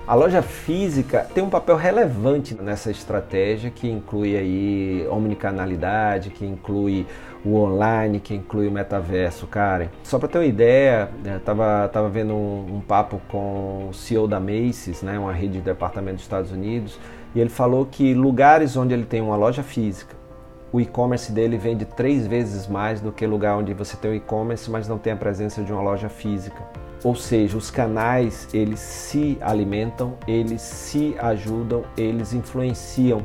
A 0.06 0.14
loja 0.14 0.42
física 0.42 1.26
tem 1.34 1.42
um 1.42 1.48
papel 1.48 1.74
relevante 1.74 2.54
nessa 2.54 2.90
estratégia 2.90 3.70
que 3.70 3.88
inclui 3.88 4.36
aí 4.36 5.08
omnicanalidade, 5.10 6.28
que 6.28 6.44
inclui 6.44 7.06
o 7.42 7.54
online, 7.54 8.20
que 8.20 8.34
inclui 8.34 8.68
o 8.68 8.70
metaverso, 8.70 9.46
Karen. 9.46 9.88
Só 10.02 10.18
para 10.18 10.28
ter 10.28 10.36
uma 10.36 10.44
ideia, 10.44 11.08
eu 11.24 11.30
né, 11.30 11.40
tava, 11.42 11.88
tava 11.90 12.10
vendo 12.10 12.34
um, 12.34 12.76
um, 12.76 12.80
papo 12.82 13.22
com 13.26 13.88
o 13.88 13.94
CEO 13.94 14.28
da 14.28 14.38
Macy's, 14.38 15.00
né, 15.00 15.18
uma 15.18 15.32
rede 15.32 15.54
de 15.54 15.60
departamento 15.62 16.16
dos 16.16 16.24
Estados 16.24 16.52
Unidos, 16.52 17.00
e 17.34 17.40
ele 17.40 17.48
falou 17.48 17.86
que 17.86 18.12
lugares 18.12 18.76
onde 18.76 18.92
ele 18.92 19.06
tem 19.06 19.22
uma 19.22 19.34
loja 19.34 19.62
física 19.62 20.25
o 20.72 20.80
e-commerce 20.80 21.30
dele 21.30 21.56
vende 21.56 21.84
três 21.84 22.26
vezes 22.26 22.66
mais 22.66 23.00
do 23.00 23.12
que 23.12 23.26
lugar 23.26 23.56
onde 23.56 23.72
você 23.72 23.96
tem 23.96 24.10
o 24.10 24.14
e-commerce, 24.14 24.70
mas 24.70 24.88
não 24.88 24.98
tem 24.98 25.12
a 25.12 25.16
presença 25.16 25.62
de 25.62 25.72
uma 25.72 25.82
loja 25.82 26.08
física. 26.08 26.62
Ou 27.04 27.14
seja, 27.14 27.56
os 27.56 27.70
canais 27.70 28.48
eles 28.52 28.80
se 28.80 29.38
alimentam, 29.40 30.14
eles 30.26 30.60
se 30.62 31.14
ajudam, 31.18 31.84
eles 31.96 32.32
influenciam. 32.32 33.22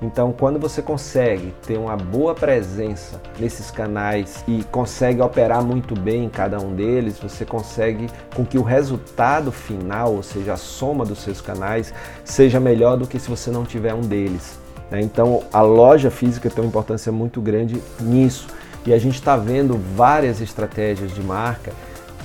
Então, 0.00 0.30
quando 0.30 0.60
você 0.60 0.82
consegue 0.82 1.54
ter 1.66 1.78
uma 1.78 1.96
boa 1.96 2.34
presença 2.34 3.20
nesses 3.38 3.70
canais 3.70 4.44
e 4.46 4.62
consegue 4.64 5.22
operar 5.22 5.64
muito 5.64 5.98
bem 5.98 6.26
em 6.26 6.28
cada 6.28 6.60
um 6.60 6.74
deles, 6.74 7.18
você 7.18 7.46
consegue 7.46 8.06
com 8.34 8.44
que 8.44 8.58
o 8.58 8.62
resultado 8.62 9.50
final, 9.50 10.14
ou 10.14 10.22
seja, 10.22 10.52
a 10.52 10.56
soma 10.56 11.04
dos 11.04 11.20
seus 11.20 11.40
canais, 11.40 11.94
seja 12.24 12.60
melhor 12.60 12.98
do 12.98 13.06
que 13.06 13.18
se 13.18 13.28
você 13.28 13.50
não 13.50 13.64
tiver 13.64 13.94
um 13.94 14.02
deles. 14.02 14.65
Né? 14.90 15.00
Então 15.00 15.42
a 15.52 15.60
loja 15.60 16.10
física 16.10 16.50
tem 16.50 16.62
uma 16.62 16.68
importância 16.68 17.10
muito 17.10 17.40
grande 17.40 17.80
nisso. 18.00 18.46
E 18.86 18.92
a 18.92 18.98
gente 18.98 19.14
está 19.16 19.36
vendo 19.36 19.80
várias 19.96 20.40
estratégias 20.40 21.12
de 21.12 21.20
marca 21.20 21.72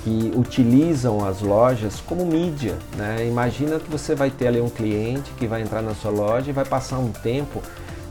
que 0.04 0.32
utilizam 0.36 1.26
as 1.26 1.42
lojas 1.42 2.00
como 2.02 2.26
mídia. 2.26 2.76
Né? 2.96 3.28
Imagina 3.28 3.80
que 3.80 3.90
você 3.90 4.16
vai 4.16 4.30
ter 4.30 4.48
ali 4.48 4.62
um 4.62 4.70
cliente 4.70 5.32
que 5.38 5.48
vai 5.48 5.62
entrar 5.62 5.82
na 5.82 5.94
sua 5.94 6.12
loja 6.12 6.50
e 6.50 6.54
vai 6.54 6.66
passar 6.66 7.00
um 7.00 7.12
tempo 7.12 7.62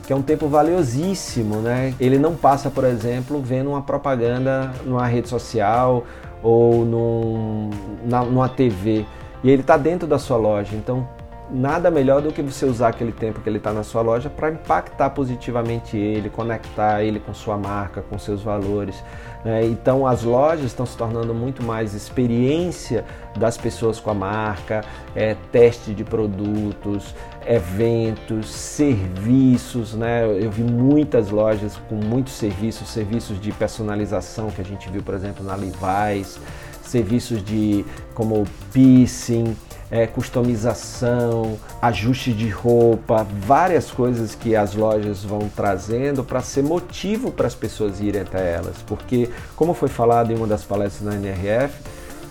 que 0.05 0.11
é 0.11 0.15
um 0.15 0.21
tempo 0.21 0.47
valiosíssimo. 0.47 1.57
Né? 1.57 1.93
Ele 1.99 2.17
não 2.17 2.35
passa, 2.35 2.69
por 2.69 2.83
exemplo, 2.83 3.41
vendo 3.41 3.69
uma 3.69 3.81
propaganda 3.81 4.71
numa 4.85 5.05
rede 5.07 5.29
social 5.29 6.05
ou 6.43 6.83
num, 6.85 7.69
na, 8.03 8.23
numa 8.23 8.49
TV. 8.49 9.05
E 9.43 9.49
ele 9.49 9.61
está 9.61 9.77
dentro 9.77 10.07
da 10.07 10.19
sua 10.19 10.37
loja. 10.37 10.75
Então, 10.75 11.07
nada 11.51 11.91
melhor 11.91 12.21
do 12.21 12.31
que 12.31 12.41
você 12.41 12.65
usar 12.65 12.89
aquele 12.89 13.11
tempo 13.11 13.41
que 13.41 13.49
ele 13.49 13.57
está 13.57 13.73
na 13.73 13.83
sua 13.83 14.01
loja 14.01 14.29
para 14.29 14.49
impactar 14.49 15.09
positivamente 15.09 15.97
ele, 15.97 16.29
conectar 16.29 17.03
ele 17.03 17.19
com 17.19 17.33
sua 17.33 17.57
marca, 17.57 18.01
com 18.01 18.17
seus 18.17 18.41
valores. 18.41 19.03
Né? 19.43 19.65
Então 19.65 20.07
as 20.07 20.23
lojas 20.23 20.65
estão 20.65 20.85
se 20.85 20.95
tornando 20.95 21.33
muito 21.33 21.61
mais 21.63 21.93
experiência 21.93 23.03
das 23.37 23.57
pessoas 23.57 23.99
com 23.99 24.11
a 24.11 24.13
marca, 24.13 24.83
é, 25.13 25.35
teste 25.51 25.93
de 25.93 26.03
produtos, 26.03 27.13
eventos, 27.45 28.49
serviços. 28.49 29.93
Né? 29.93 30.25
Eu 30.25 30.49
vi 30.49 30.63
muitas 30.63 31.29
lojas 31.29 31.77
com 31.89 31.95
muitos 31.95 32.33
serviços, 32.33 32.87
serviços 32.87 33.39
de 33.41 33.51
personalização 33.51 34.49
que 34.49 34.61
a 34.61 34.65
gente 34.65 34.89
viu, 34.89 35.03
por 35.03 35.13
exemplo, 35.13 35.43
na 35.43 35.55
Levi's, 35.55 36.39
serviços 36.81 37.43
de 37.43 37.85
como 38.13 38.45
piercing 38.71 39.55
é, 39.91 40.07
customização, 40.07 41.59
ajuste 41.81 42.31
de 42.31 42.47
roupa, 42.47 43.27
várias 43.45 43.91
coisas 43.91 44.33
que 44.33 44.55
as 44.55 44.73
lojas 44.73 45.23
vão 45.23 45.51
trazendo 45.53 46.23
para 46.23 46.39
ser 46.39 46.63
motivo 46.63 47.29
para 47.29 47.45
as 47.45 47.53
pessoas 47.53 47.99
irem 47.99 48.21
até 48.21 48.53
elas. 48.53 48.77
Porque, 48.87 49.29
como 49.55 49.73
foi 49.73 49.89
falado 49.89 50.31
em 50.31 50.35
uma 50.37 50.47
das 50.47 50.63
palestras 50.63 51.03
na 51.03 51.15
NRF, 51.15 51.75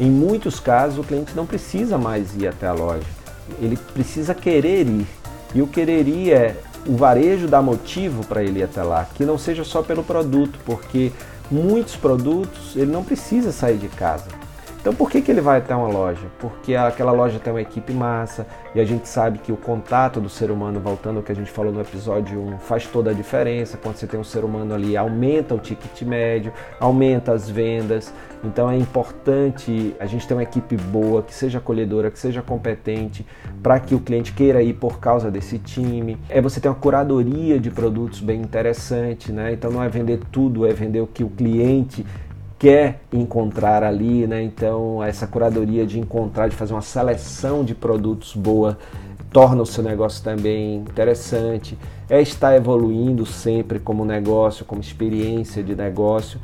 em 0.00 0.10
muitos 0.10 0.58
casos 0.58 0.98
o 0.98 1.04
cliente 1.04 1.36
não 1.36 1.44
precisa 1.44 1.98
mais 1.98 2.34
ir 2.34 2.48
até 2.48 2.66
a 2.66 2.72
loja, 2.72 3.06
ele 3.60 3.76
precisa 3.76 4.34
querer 4.34 4.86
ir. 4.86 5.06
E 5.54 5.60
o 5.60 5.66
querer 5.66 6.08
ir 6.08 6.32
é 6.32 6.56
o 6.86 6.96
varejo 6.96 7.46
dá 7.46 7.60
motivo 7.60 8.24
para 8.24 8.42
ele 8.42 8.60
ir 8.60 8.62
até 8.62 8.82
lá, 8.82 9.06
que 9.14 9.24
não 9.24 9.36
seja 9.36 9.64
só 9.64 9.82
pelo 9.82 10.02
produto, 10.02 10.58
porque 10.64 11.12
muitos 11.50 11.94
produtos 11.94 12.74
ele 12.74 12.90
não 12.90 13.04
precisa 13.04 13.52
sair 13.52 13.76
de 13.76 13.88
casa. 13.88 14.39
Então 14.80 14.94
por 14.94 15.10
que, 15.10 15.20
que 15.20 15.30
ele 15.30 15.42
vai 15.42 15.58
até 15.58 15.76
uma 15.76 15.88
loja? 15.88 16.26
Porque 16.38 16.75
aquela 16.75 17.12
loja 17.12 17.38
tem 17.38 17.52
uma 17.52 17.60
equipe 17.60 17.92
massa 17.92 18.46
e 18.75 18.80
a 18.80 18.84
gente 18.84 19.06
sabe 19.06 19.38
que 19.38 19.52
o 19.52 19.56
contato 19.56 20.20
do 20.22 20.28
ser 20.30 20.50
humano, 20.50 20.80
voltando 20.80 21.18
ao 21.18 21.22
que 21.22 21.30
a 21.30 21.34
gente 21.34 21.50
falou 21.50 21.70
no 21.70 21.82
episódio 21.82 22.40
1, 22.40 22.58
faz 22.60 22.87
toda 22.87 23.10
a 23.10 23.12
diferença. 23.12 23.76
Quando 23.76 23.96
você 23.96 24.06
tem 24.06 24.18
um 24.18 24.25
ser 24.25 24.42
humano 24.42 24.72
ali, 24.72 24.96
aumenta 24.96 25.54
o 25.54 25.58
ticket 25.58 26.00
médio, 26.02 26.50
aumenta 26.80 27.32
as 27.32 27.49
vendas. 27.50 28.10
Então 28.42 28.70
é 28.70 28.76
importante 28.76 29.94
a 30.00 30.06
gente 30.06 30.26
ter 30.26 30.32
uma 30.32 30.42
equipe 30.42 30.78
boa, 30.78 31.22
que 31.22 31.34
seja 31.34 31.58
acolhedora, 31.58 32.10
que 32.10 32.18
seja 32.18 32.40
competente, 32.40 33.26
para 33.62 33.78
que 33.78 33.94
o 33.94 34.00
cliente 34.00 34.32
queira 34.32 34.62
ir 34.62 34.72
por 34.72 34.99
causa 34.99 35.30
desse 35.30 35.58
time. 35.58 36.16
É 36.26 36.40
você 36.40 36.58
ter 36.58 36.68
uma 36.68 36.75
curadoria 36.75 37.60
de 37.60 37.70
produtos 37.70 38.20
bem 38.20 38.40
interessante, 38.40 39.30
né? 39.30 39.52
Então 39.52 39.70
não 39.70 39.82
é 39.82 39.90
vender 39.90 40.20
tudo, 40.32 40.66
é 40.66 40.72
vender 40.72 41.02
o 41.02 41.06
que 41.06 41.22
o 41.22 41.28
cliente 41.28 42.06
quer 42.60 43.00
encontrar 43.10 43.82
ali, 43.82 44.26
né? 44.26 44.42
Então 44.42 45.02
essa 45.02 45.26
curadoria 45.26 45.86
de 45.86 45.98
encontrar, 45.98 46.46
de 46.46 46.54
fazer 46.54 46.74
uma 46.74 46.82
seleção 46.82 47.64
de 47.64 47.74
produtos 47.74 48.36
boa, 48.36 48.78
torna 49.32 49.62
o 49.62 49.66
seu 49.66 49.82
negócio 49.82 50.22
também 50.22 50.76
interessante. 50.76 51.76
É 52.08 52.20
estar 52.20 52.54
evoluindo 52.54 53.24
sempre 53.24 53.78
como 53.78 54.04
negócio, 54.04 54.66
como 54.66 54.80
experiência 54.80 55.62
de 55.62 55.74
negócio, 55.74 56.38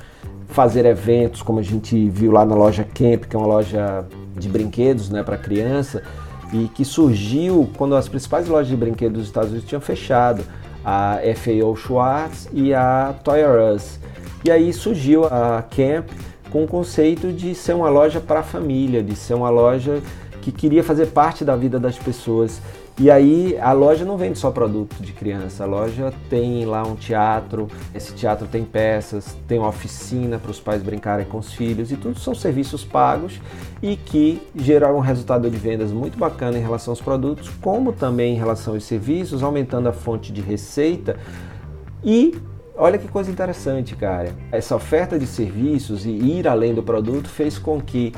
fazer 0.48 0.86
eventos, 0.86 1.42
como 1.42 1.58
a 1.58 1.62
gente 1.62 2.08
viu 2.08 2.32
lá 2.32 2.46
na 2.46 2.54
loja 2.54 2.82
Camp, 2.82 3.24
que 3.24 3.36
é 3.36 3.38
uma 3.38 3.46
loja 3.46 4.06
de 4.34 4.48
brinquedos, 4.48 5.10
né, 5.10 5.22
para 5.22 5.36
criança, 5.36 6.02
e 6.50 6.68
que 6.68 6.84
surgiu 6.84 7.68
quando 7.76 7.94
as 7.94 8.08
principais 8.08 8.48
lojas 8.48 8.68
de 8.68 8.76
brinquedos 8.76 9.18
dos 9.18 9.26
Estados 9.26 9.50
Unidos 9.50 9.68
tinham 9.68 9.82
fechado, 9.82 10.42
a 10.82 11.18
FAO 11.34 11.76
Schwartz 11.76 12.48
e 12.54 12.72
a 12.72 13.14
Toy 13.22 13.40
R 13.40 13.74
Us. 13.74 13.98
E 14.46 14.50
aí 14.50 14.72
surgiu 14.72 15.24
a 15.24 15.60
Camp 15.60 16.06
com 16.50 16.62
o 16.62 16.68
conceito 16.68 17.32
de 17.32 17.52
ser 17.52 17.74
uma 17.74 17.88
loja 17.88 18.20
para 18.20 18.38
a 18.38 18.42
família, 18.44 19.02
de 19.02 19.16
ser 19.16 19.34
uma 19.34 19.50
loja 19.50 20.00
que 20.40 20.52
queria 20.52 20.84
fazer 20.84 21.06
parte 21.06 21.44
da 21.44 21.56
vida 21.56 21.80
das 21.80 21.98
pessoas. 21.98 22.62
E 22.96 23.10
aí 23.10 23.58
a 23.58 23.72
loja 23.72 24.04
não 24.04 24.16
vende 24.16 24.38
só 24.38 24.52
produto 24.52 25.02
de 25.02 25.12
criança, 25.12 25.64
a 25.64 25.66
loja 25.66 26.14
tem 26.30 26.64
lá 26.64 26.84
um 26.84 26.94
teatro, 26.94 27.66
esse 27.92 28.14
teatro 28.14 28.46
tem 28.46 28.64
peças, 28.64 29.36
tem 29.48 29.58
uma 29.58 29.70
oficina 29.70 30.38
para 30.38 30.52
os 30.52 30.60
pais 30.60 30.80
brincarem 30.80 31.26
com 31.26 31.38
os 31.38 31.52
filhos 31.52 31.90
e 31.90 31.96
tudo 31.96 32.20
são 32.20 32.32
serviços 32.32 32.84
pagos 32.84 33.40
e 33.82 33.96
que 33.96 34.40
geram 34.54 34.96
um 34.96 35.00
resultado 35.00 35.50
de 35.50 35.56
vendas 35.56 35.90
muito 35.90 36.16
bacana 36.16 36.56
em 36.56 36.62
relação 36.62 36.92
aos 36.92 37.00
produtos, 37.00 37.50
como 37.60 37.92
também 37.92 38.36
em 38.36 38.38
relação 38.38 38.74
aos 38.74 38.84
serviços, 38.84 39.42
aumentando 39.42 39.88
a 39.88 39.92
fonte 39.92 40.32
de 40.32 40.40
receita 40.40 41.16
e 42.04 42.38
Olha 42.78 42.98
que 42.98 43.08
coisa 43.08 43.30
interessante, 43.30 43.96
cara. 43.96 44.34
Essa 44.52 44.76
oferta 44.76 45.18
de 45.18 45.26
serviços 45.26 46.04
e 46.04 46.10
ir 46.10 46.46
além 46.46 46.74
do 46.74 46.82
produto 46.82 47.26
fez 47.26 47.56
com 47.56 47.80
que 47.80 48.12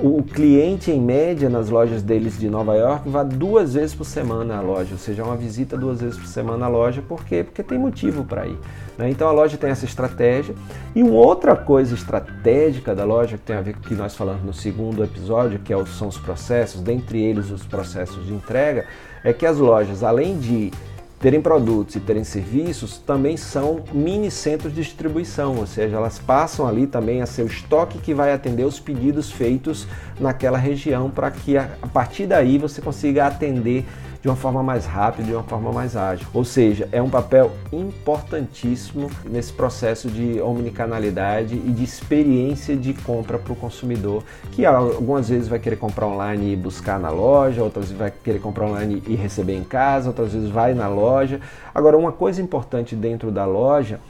o 0.00 0.22
cliente, 0.22 0.92
em 0.92 1.00
média, 1.00 1.48
nas 1.48 1.70
lojas 1.70 2.02
deles 2.02 2.38
de 2.38 2.48
Nova 2.48 2.76
York, 2.76 3.08
vá 3.08 3.24
duas 3.24 3.74
vezes 3.74 3.94
por 3.96 4.04
semana 4.04 4.58
à 4.58 4.60
loja, 4.60 4.92
ou 4.92 4.98
seja, 4.98 5.24
uma 5.24 5.36
visita 5.36 5.76
duas 5.76 6.00
vezes 6.00 6.18
por 6.18 6.26
semana 6.26 6.66
à 6.66 6.68
loja, 6.68 7.02
por 7.02 7.24
quê? 7.24 7.42
Porque 7.42 7.62
tem 7.62 7.78
motivo 7.78 8.22
para 8.22 8.46
ir. 8.46 8.58
Né? 8.96 9.10
Então 9.10 9.26
a 9.26 9.32
loja 9.32 9.56
tem 9.56 9.70
essa 9.70 9.86
estratégia. 9.86 10.54
E 10.94 11.02
uma 11.02 11.16
outra 11.16 11.56
coisa 11.56 11.94
estratégica 11.94 12.94
da 12.94 13.04
loja, 13.04 13.36
que 13.36 13.44
tem 13.44 13.56
a 13.56 13.60
ver 13.60 13.74
com 13.74 13.80
o 13.80 13.82
que 13.82 13.94
nós 13.94 14.14
falamos 14.14 14.44
no 14.44 14.52
segundo 14.52 15.02
episódio, 15.02 15.58
que 15.58 15.72
é 15.72 15.86
são 15.86 16.06
os 16.06 16.18
processos, 16.18 16.80
dentre 16.80 17.20
eles 17.20 17.50
os 17.50 17.64
processos 17.64 18.24
de 18.24 18.32
entrega, 18.32 18.84
é 19.24 19.32
que 19.32 19.46
as 19.46 19.56
lojas, 19.56 20.04
além 20.04 20.38
de 20.38 20.70
terem 21.18 21.40
produtos 21.40 21.96
e 21.96 22.00
terem 22.00 22.24
serviços 22.24 22.98
também 22.98 23.36
são 23.36 23.82
mini 23.92 24.30
centros 24.30 24.74
de 24.74 24.82
distribuição, 24.82 25.56
ou 25.56 25.66
seja, 25.66 25.96
elas 25.96 26.18
passam 26.18 26.66
ali 26.66 26.86
também 26.86 27.22
a 27.22 27.26
ser 27.26 27.42
o 27.42 27.46
estoque 27.46 27.98
que 27.98 28.12
vai 28.12 28.32
atender 28.32 28.64
os 28.64 28.78
pedidos 28.78 29.30
feitos 29.30 29.86
naquela 30.20 30.58
região 30.58 31.10
para 31.10 31.30
que 31.30 31.56
a 31.56 31.68
partir 31.92 32.26
daí 32.26 32.58
você 32.58 32.82
consiga 32.82 33.26
atender 33.26 33.86
de 34.26 34.30
uma 34.30 34.34
forma 34.34 34.60
mais 34.60 34.86
rápida, 34.86 35.22
de 35.22 35.32
uma 35.32 35.44
forma 35.44 35.70
mais 35.70 35.96
ágil. 35.96 36.26
Ou 36.34 36.44
seja, 36.44 36.88
é 36.90 37.00
um 37.00 37.08
papel 37.08 37.52
importantíssimo 37.72 39.08
nesse 39.24 39.52
processo 39.52 40.08
de 40.08 40.40
omnicanalidade 40.40 41.54
e 41.54 41.70
de 41.70 41.84
experiência 41.84 42.76
de 42.76 42.92
compra 42.92 43.38
para 43.38 43.52
o 43.52 43.56
consumidor, 43.56 44.24
que 44.50 44.66
algumas 44.66 45.28
vezes 45.28 45.46
vai 45.46 45.60
querer 45.60 45.76
comprar 45.76 46.08
online 46.08 46.54
e 46.54 46.56
buscar 46.56 46.98
na 46.98 47.08
loja, 47.08 47.62
outras 47.62 47.84
vezes 47.84 47.96
vai 47.96 48.10
querer 48.10 48.40
comprar 48.40 48.66
online 48.66 49.00
e 49.06 49.14
receber 49.14 49.54
em 49.54 49.62
casa, 49.62 50.08
outras 50.08 50.32
vezes 50.32 50.50
vai 50.50 50.74
na 50.74 50.88
loja. 50.88 51.40
Agora, 51.72 51.96
uma 51.96 52.10
coisa 52.10 52.42
importante 52.42 52.96
dentro 52.96 53.30
da 53.30 53.44
loja 53.44 54.00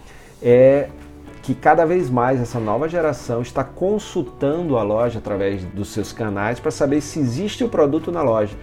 é 0.43 0.89
que 1.43 1.55
cada 1.55 1.85
vez 1.85 2.09
mais 2.09 2.41
essa 2.41 2.59
nova 2.59 2.89
geração 2.89 3.43
está 3.43 3.63
consultando 3.63 4.79
a 4.79 4.83
loja 4.83 5.19
através 5.19 5.63
dos 5.63 5.89
seus 5.89 6.11
canais 6.11 6.59
para 6.59 6.71
saber 6.71 7.03
se 7.03 7.21
existe 7.21 7.63
o 7.63 7.69
produto 7.69 8.11
na 8.11 8.23
loja 8.23 8.57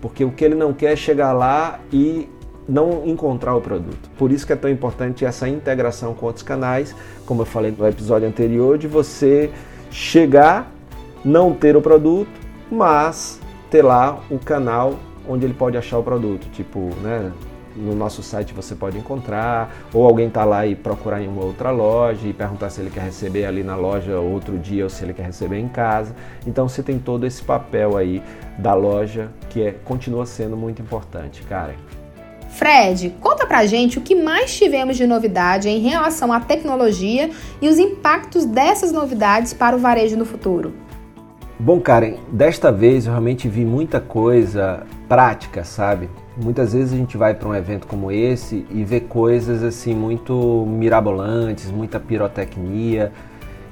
porque 0.00 0.24
o 0.24 0.30
que 0.30 0.44
ele 0.44 0.54
não 0.54 0.72
quer 0.72 0.92
é 0.92 0.96
chegar 0.96 1.32
lá 1.32 1.80
e 1.92 2.28
não 2.68 3.06
encontrar 3.06 3.54
o 3.54 3.60
produto. 3.60 4.10
Por 4.18 4.32
isso 4.32 4.46
que 4.46 4.52
é 4.52 4.56
tão 4.56 4.70
importante 4.70 5.24
essa 5.24 5.48
integração 5.48 6.14
com 6.14 6.26
outros 6.26 6.42
canais, 6.42 6.94
como 7.24 7.42
eu 7.42 7.46
falei 7.46 7.74
no 7.76 7.86
episódio 7.86 8.26
anterior, 8.26 8.76
de 8.76 8.88
você 8.88 9.50
chegar, 9.90 10.70
não 11.24 11.52
ter 11.52 11.76
o 11.76 11.82
produto, 11.82 12.30
mas 12.70 13.40
ter 13.70 13.82
lá 13.82 14.20
o 14.30 14.38
canal 14.38 14.94
onde 15.28 15.44
ele 15.44 15.54
pode 15.54 15.76
achar 15.76 15.98
o 15.98 16.02
produto, 16.02 16.48
tipo, 16.52 16.90
né, 17.02 17.32
no 17.76 17.94
nosso 17.94 18.22
site 18.22 18.54
você 18.54 18.74
pode 18.74 18.96
encontrar, 18.98 19.74
ou 19.92 20.06
alguém 20.06 20.28
está 20.28 20.44
lá 20.44 20.66
e 20.66 20.74
procurar 20.74 21.20
em 21.20 21.28
uma 21.28 21.44
outra 21.44 21.70
loja 21.70 22.26
e 22.26 22.32
perguntar 22.32 22.70
se 22.70 22.80
ele 22.80 22.90
quer 22.90 23.02
receber 23.02 23.44
ali 23.44 23.62
na 23.62 23.76
loja 23.76 24.18
outro 24.18 24.58
dia 24.58 24.84
ou 24.84 24.90
se 24.90 25.04
ele 25.04 25.12
quer 25.12 25.26
receber 25.26 25.58
em 25.58 25.68
casa. 25.68 26.14
Então 26.46 26.68
você 26.68 26.82
tem 26.82 26.98
todo 26.98 27.26
esse 27.26 27.42
papel 27.42 27.96
aí 27.96 28.22
da 28.58 28.74
loja 28.74 29.30
que 29.50 29.62
é, 29.62 29.72
continua 29.84 30.26
sendo 30.26 30.56
muito 30.56 30.80
importante, 30.80 31.42
Karen. 31.42 31.74
Fred, 32.48 33.14
conta 33.20 33.46
pra 33.46 33.66
gente 33.66 33.98
o 33.98 34.00
que 34.00 34.14
mais 34.14 34.56
tivemos 34.56 34.96
de 34.96 35.06
novidade 35.06 35.68
em 35.68 35.78
relação 35.80 36.32
à 36.32 36.40
tecnologia 36.40 37.30
e 37.60 37.68
os 37.68 37.78
impactos 37.78 38.46
dessas 38.46 38.90
novidades 38.90 39.52
para 39.52 39.76
o 39.76 39.78
varejo 39.78 40.16
no 40.16 40.24
futuro. 40.24 40.72
Bom, 41.58 41.80
Karen, 41.80 42.16
desta 42.32 42.72
vez 42.72 43.06
eu 43.06 43.12
realmente 43.12 43.48
vi 43.48 43.64
muita 43.64 44.00
coisa 44.00 44.86
prática, 45.08 45.64
sabe? 45.64 46.08
Muitas 46.36 46.74
vezes 46.74 46.92
a 46.92 46.96
gente 46.96 47.16
vai 47.16 47.32
para 47.32 47.48
um 47.48 47.54
evento 47.54 47.86
como 47.86 48.12
esse 48.12 48.66
e 48.70 48.84
vê 48.84 49.00
coisas 49.00 49.62
assim 49.62 49.94
muito 49.94 50.66
mirabolantes, 50.68 51.70
muita 51.70 51.98
pirotecnia. 51.98 53.10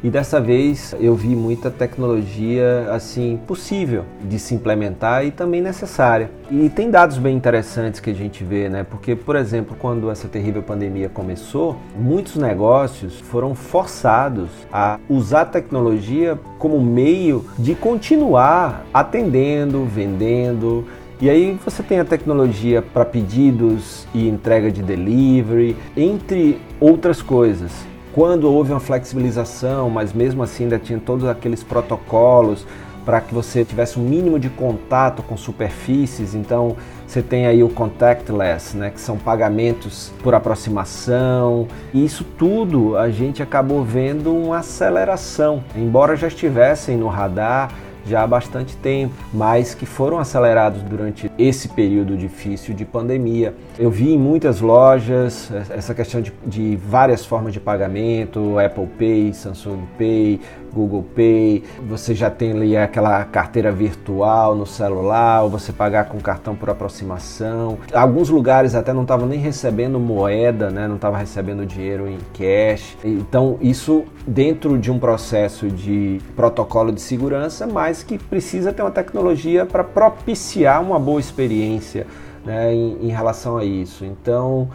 E 0.02 0.10
dessa 0.10 0.38
vez 0.38 0.94
eu 1.00 1.14
vi 1.14 1.34
muita 1.34 1.70
tecnologia 1.70 2.88
assim 2.90 3.38
possível 3.46 4.04
de 4.22 4.38
se 4.38 4.54
implementar 4.54 5.24
e 5.24 5.30
também 5.30 5.62
necessária. 5.62 6.30
E 6.50 6.68
tem 6.68 6.90
dados 6.90 7.16
bem 7.16 7.34
interessantes 7.34 8.00
que 8.00 8.10
a 8.10 8.14
gente 8.14 8.44
vê, 8.44 8.68
né? 8.68 8.82
Porque, 8.82 9.14
por 9.16 9.34
exemplo, 9.34 9.74
quando 9.78 10.10
essa 10.10 10.28
terrível 10.28 10.62
pandemia 10.62 11.08
começou, 11.08 11.76
muitos 11.96 12.36
negócios 12.36 13.20
foram 13.20 13.54
forçados 13.54 14.50
a 14.70 14.98
usar 15.08 15.40
a 15.42 15.46
tecnologia 15.46 16.38
como 16.58 16.78
meio 16.82 17.44
de 17.58 17.74
continuar 17.74 18.84
atendendo, 18.92 19.86
vendendo, 19.86 20.86
e 21.20 21.30
aí 21.30 21.58
você 21.64 21.82
tem 21.82 22.00
a 22.00 22.04
tecnologia 22.04 22.82
para 22.82 23.04
pedidos 23.04 24.06
e 24.12 24.28
entrega 24.28 24.70
de 24.70 24.82
delivery, 24.82 25.76
entre 25.96 26.60
outras 26.80 27.22
coisas. 27.22 27.72
Quando 28.12 28.50
houve 28.50 28.72
uma 28.72 28.80
flexibilização, 28.80 29.88
mas 29.90 30.12
mesmo 30.12 30.42
assim 30.42 30.64
ainda 30.64 30.78
tinha 30.78 30.98
todos 30.98 31.26
aqueles 31.26 31.62
protocolos 31.62 32.66
para 33.04 33.20
que 33.20 33.34
você 33.34 33.64
tivesse 33.64 33.98
um 33.98 34.02
mínimo 34.02 34.38
de 34.38 34.48
contato 34.48 35.22
com 35.22 35.36
superfícies, 35.36 36.34
então 36.34 36.76
você 37.06 37.22
tem 37.22 37.46
aí 37.46 37.62
o 37.62 37.68
contactless, 37.68 38.76
né, 38.76 38.90
que 38.90 39.00
são 39.00 39.16
pagamentos 39.18 40.12
por 40.22 40.34
aproximação. 40.34 41.68
E 41.92 42.04
isso 42.04 42.24
tudo 42.38 42.96
a 42.96 43.10
gente 43.10 43.42
acabou 43.42 43.84
vendo 43.84 44.34
uma 44.34 44.58
aceleração, 44.58 45.62
embora 45.76 46.16
já 46.16 46.28
estivessem 46.28 46.96
no 46.96 47.08
radar, 47.08 47.70
já 48.06 48.22
há 48.22 48.26
bastante 48.26 48.76
tempo, 48.76 49.14
mas 49.32 49.74
que 49.74 49.86
foram 49.86 50.18
acelerados 50.18 50.82
durante 50.82 51.30
esse 51.38 51.68
período 51.68 52.16
difícil 52.16 52.74
de 52.74 52.84
pandemia. 52.84 53.54
Eu 53.78 53.90
vi 53.90 54.12
em 54.12 54.18
muitas 54.18 54.60
lojas 54.60 55.50
essa 55.70 55.94
questão 55.94 56.20
de, 56.20 56.32
de 56.46 56.76
várias 56.76 57.24
formas 57.24 57.52
de 57.52 57.60
pagamento, 57.60 58.58
Apple 58.58 58.86
Pay, 58.98 59.32
Samsung 59.32 59.84
Pay, 59.98 60.40
Google 60.74 61.04
Pay, 61.14 61.62
você 61.88 62.14
já 62.14 62.28
tem 62.28 62.52
ali 62.52 62.76
aquela 62.76 63.24
carteira 63.24 63.70
virtual 63.70 64.54
no 64.54 64.66
celular, 64.66 65.42
ou 65.42 65.50
você 65.50 65.72
pagar 65.72 66.06
com 66.06 66.18
cartão 66.18 66.56
por 66.56 66.68
aproximação. 66.68 67.78
Alguns 67.92 68.28
lugares 68.28 68.74
até 68.74 68.92
não 68.92 69.02
estavam 69.02 69.26
nem 69.26 69.38
recebendo 69.38 70.00
moeda, 70.00 70.70
né? 70.70 70.88
não 70.88 70.96
estavam 70.96 71.18
recebendo 71.18 71.64
dinheiro 71.64 72.08
em 72.08 72.18
cash. 72.32 72.96
Então, 73.04 73.56
isso 73.60 74.04
dentro 74.26 74.76
de 74.76 74.90
um 74.90 74.98
processo 74.98 75.68
de 75.68 76.20
protocolo 76.34 76.92
de 76.92 77.00
segurança, 77.00 77.66
mas 77.66 78.02
que 78.02 78.18
precisa 78.18 78.72
ter 78.72 78.82
uma 78.82 78.90
tecnologia 78.90 79.64
para 79.64 79.84
propiciar 79.84 80.82
uma 80.82 80.98
boa 80.98 81.20
experiência 81.20 82.06
né, 82.44 82.74
em, 82.74 83.08
em 83.08 83.08
relação 83.08 83.56
a 83.56 83.64
isso. 83.64 84.04
Então, 84.04 84.68